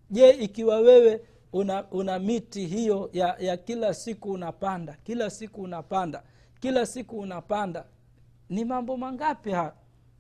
Je 0.10 0.30
ikiwa 0.30 0.78
wewe 0.80 1.22
una, 1.54 1.92
una 1.92 2.20
miti 2.20 2.66
hiyo 2.66 3.10
ya, 3.14 3.36
ya 3.40 3.58
kila 3.58 3.94
siku 3.94 4.32
unapanda 4.32 4.98
kila 5.04 5.30
siku 5.30 5.62
unapanda 5.62 6.24
kila 6.60 6.86
siku 6.86 7.20
unapanda 7.20 7.86
ni 8.50 8.66
mambo 8.66 8.98
mangapi 8.98 9.52
haya 9.52 9.74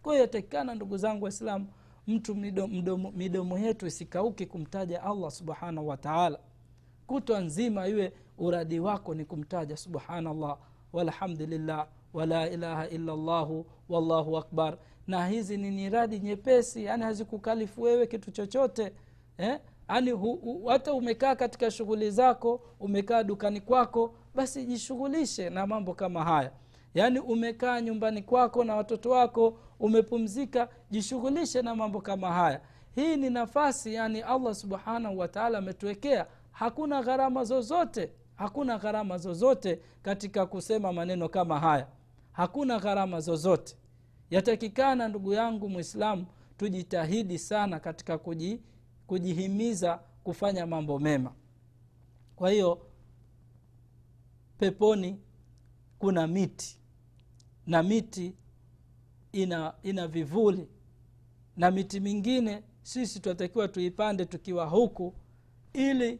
kwa 0.03 0.13
hiyo 0.13 0.21
yatakikana 0.21 0.75
ndugu 0.75 0.97
zangu 0.97 1.23
waislamu 1.23 1.67
mtu 2.07 2.35
midomo, 2.35 2.73
midomo, 2.73 3.11
midomo 3.11 3.57
yetu 3.59 3.87
isikauki 3.87 4.45
kumtaja 4.45 5.03
allah 5.03 5.31
subhanahu 5.31 5.87
wataala 5.87 6.39
kutwa 7.07 7.39
nzima 7.39 7.87
iwe 7.87 8.13
uradi 8.37 8.79
wako 8.79 9.13
ni 9.13 9.25
kumtaja 9.25 9.77
subhanallah 9.77 10.57
walhamdulillah 10.93 11.87
wala 12.13 12.49
ilaha 12.49 12.87
illa 12.89 13.15
llahu 13.15 13.65
wallahu 13.89 14.37
akbar. 14.37 14.77
Na 15.07 15.27
hizi 15.27 15.57
ni 15.57 15.71
niradi 15.71 16.19
nyepesi 16.19 16.83
yani 16.83 17.03
hazikukalifu 17.03 17.81
wewe 17.81 18.07
kitu 18.07 18.31
chochote 18.31 18.93
eh? 19.37 19.59
yani 19.89 20.11
hata 20.67 20.93
umekaa 20.93 21.35
katika 21.35 21.71
shughuli 21.71 22.11
zako 22.11 22.61
umekaa 22.79 23.23
dukani 23.23 23.61
kwako 23.61 24.15
basi 24.35 24.65
jishughulishe 24.65 25.49
na 25.49 25.67
mambo 25.67 25.93
kama 25.93 26.23
haya 26.23 26.51
yaani 26.95 27.19
umekaa 27.19 27.81
nyumbani 27.81 28.21
kwako 28.21 28.63
na 28.63 28.75
watoto 28.75 29.09
wako 29.09 29.57
umepumzika 29.79 30.69
jishughulishe 30.91 31.61
na 31.61 31.75
mambo 31.75 32.01
kama 32.01 32.33
haya. 32.33 32.61
Hii 32.95 33.15
ni 33.17 33.29
nafasi 33.29 33.93
yani 33.93 34.21
allah 34.21 34.55
subhanahu 34.55 35.17
wataala 35.19 35.57
ametuwekea. 35.57 36.27
Hakuna 36.51 37.03
gharama 37.03 37.43
zozote 37.43 38.11
hakuna 38.35 38.77
gharama 38.77 39.17
zozote 39.17 39.79
katika 40.01 40.45
kusema 40.45 40.93
maneno 40.93 41.29
kama 41.29 41.59
haya. 41.59 41.87
Hakuna 42.31 42.79
gharama 42.79 43.19
zozote. 43.19 43.75
Yatakikana 44.29 45.07
ndugu 45.07 45.33
yangu 45.33 45.69
mwislamu 45.69 46.25
tujitahidi 46.57 47.39
sana 47.39 47.79
katika 47.79 48.17
kuji, 48.17 48.61
kujihimiza 49.07 49.99
kufanya 50.23 50.65
mambo 50.65 50.99
mema. 50.99 51.31
Kwa 52.35 52.49
hiyo 52.49 52.81
peponi 54.57 55.19
kuna 55.99 56.27
miti 56.27 56.79
na 57.67 57.83
miti 57.83 58.33
ina 59.31 59.73
ina 59.83 60.07
vivuli. 60.07 60.67
Na 61.57 61.71
miti 61.71 61.99
mingine 61.99 62.63
sisi 62.81 63.19
tunatakiwa 63.19 63.67
tuipande 63.67 64.25
tukiwa 64.25 64.65
huku 64.65 65.13
ili 65.73 66.19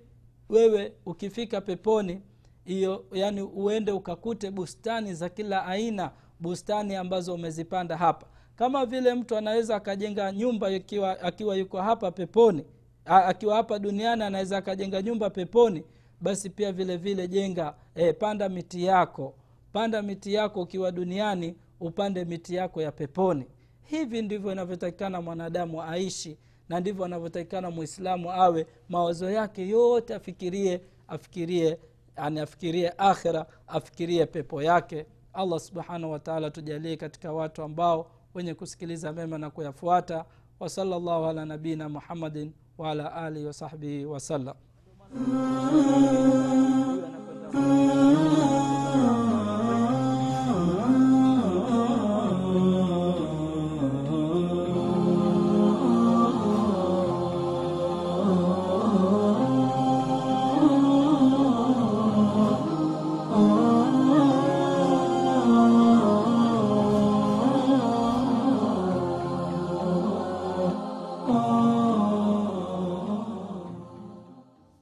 wewe 0.49 0.93
ukifika 1.05 1.61
peponi 1.61 2.21
hiyo 2.65 3.05
yani 3.11 3.41
uende 3.41 3.91
ukakute 3.91 4.51
bustani 4.51 5.13
za 5.13 5.29
kila 5.29 5.65
aina 5.65 6.11
bustani 6.39 6.95
ambazo 6.95 7.33
umezipanda 7.33 7.97
hapa. 7.97 8.27
Kama 8.55 8.85
vile 8.85 9.13
mtu 9.13 9.37
anaweza 9.37 9.75
akajenga 9.75 10.31
nyumba 10.31 10.67
akiwa, 10.67 11.21
akiwa 11.21 11.55
yuko 11.55 11.81
hapa 11.81 12.11
peponi 12.11 12.63
a, 13.05 13.25
akiwa 13.25 13.55
hapa 13.55 13.79
duniani 13.79 14.23
anaweza 14.23 14.57
akajenga 14.57 15.01
nyumba 15.01 15.29
peponi 15.29 15.83
basi 16.21 16.49
pia 16.49 16.71
vile 16.71 16.97
vile 16.97 17.27
jenga 17.27 17.75
e, 17.95 18.13
panda 18.13 18.49
miti 18.49 18.83
yako 18.85 19.33
panda 19.75 20.01
miti 20.01 20.33
yako 20.33 20.61
ukiwa 20.61 20.91
duniani 20.91 21.55
upande 21.79 22.25
miti 22.25 22.55
yako 22.55 22.81
ya 22.81 22.91
peponi. 22.91 23.45
Hivi 23.83 24.21
ndivyo 24.21 24.51
inavyotakikana 24.51 25.21
mwanadamu 25.21 25.81
aishi 25.81 26.37
na 26.69 26.79
ndivyo 26.79 27.05
anavyotakikana 27.05 27.71
mwislamu 27.71 28.31
awe. 28.31 28.67
Mawazo 28.89 29.29
yake 29.31 29.67
yote 29.69 30.15
afikirie 30.15 30.81
afikirie 31.07 31.79
yani 32.17 32.39
afikirie 32.39 32.93
akhira 32.97 33.45
afikirie 33.67 34.25
pepo 34.25 34.61
yake. 34.63 35.05
Allah 35.33 35.59
subhanahu 35.59 36.11
wataala 36.13 36.51
tujalie 36.51 36.97
katika 36.97 37.33
watu 37.33 37.63
ambao 37.63 38.11
wenye 38.33 38.53
kusikiliza 38.53 39.13
mema 39.13 39.37
na 39.37 39.49
kuyafuata. 39.49 40.25
Wasala 40.59 40.99
llahu 40.99 41.25
ala 41.25 41.45
nabiina 41.45 41.89
muhammadin 41.89 42.51
waala 42.77 43.13
alihi 43.13 43.45
wasahbihi 43.45 44.05
wasallam 44.05 44.55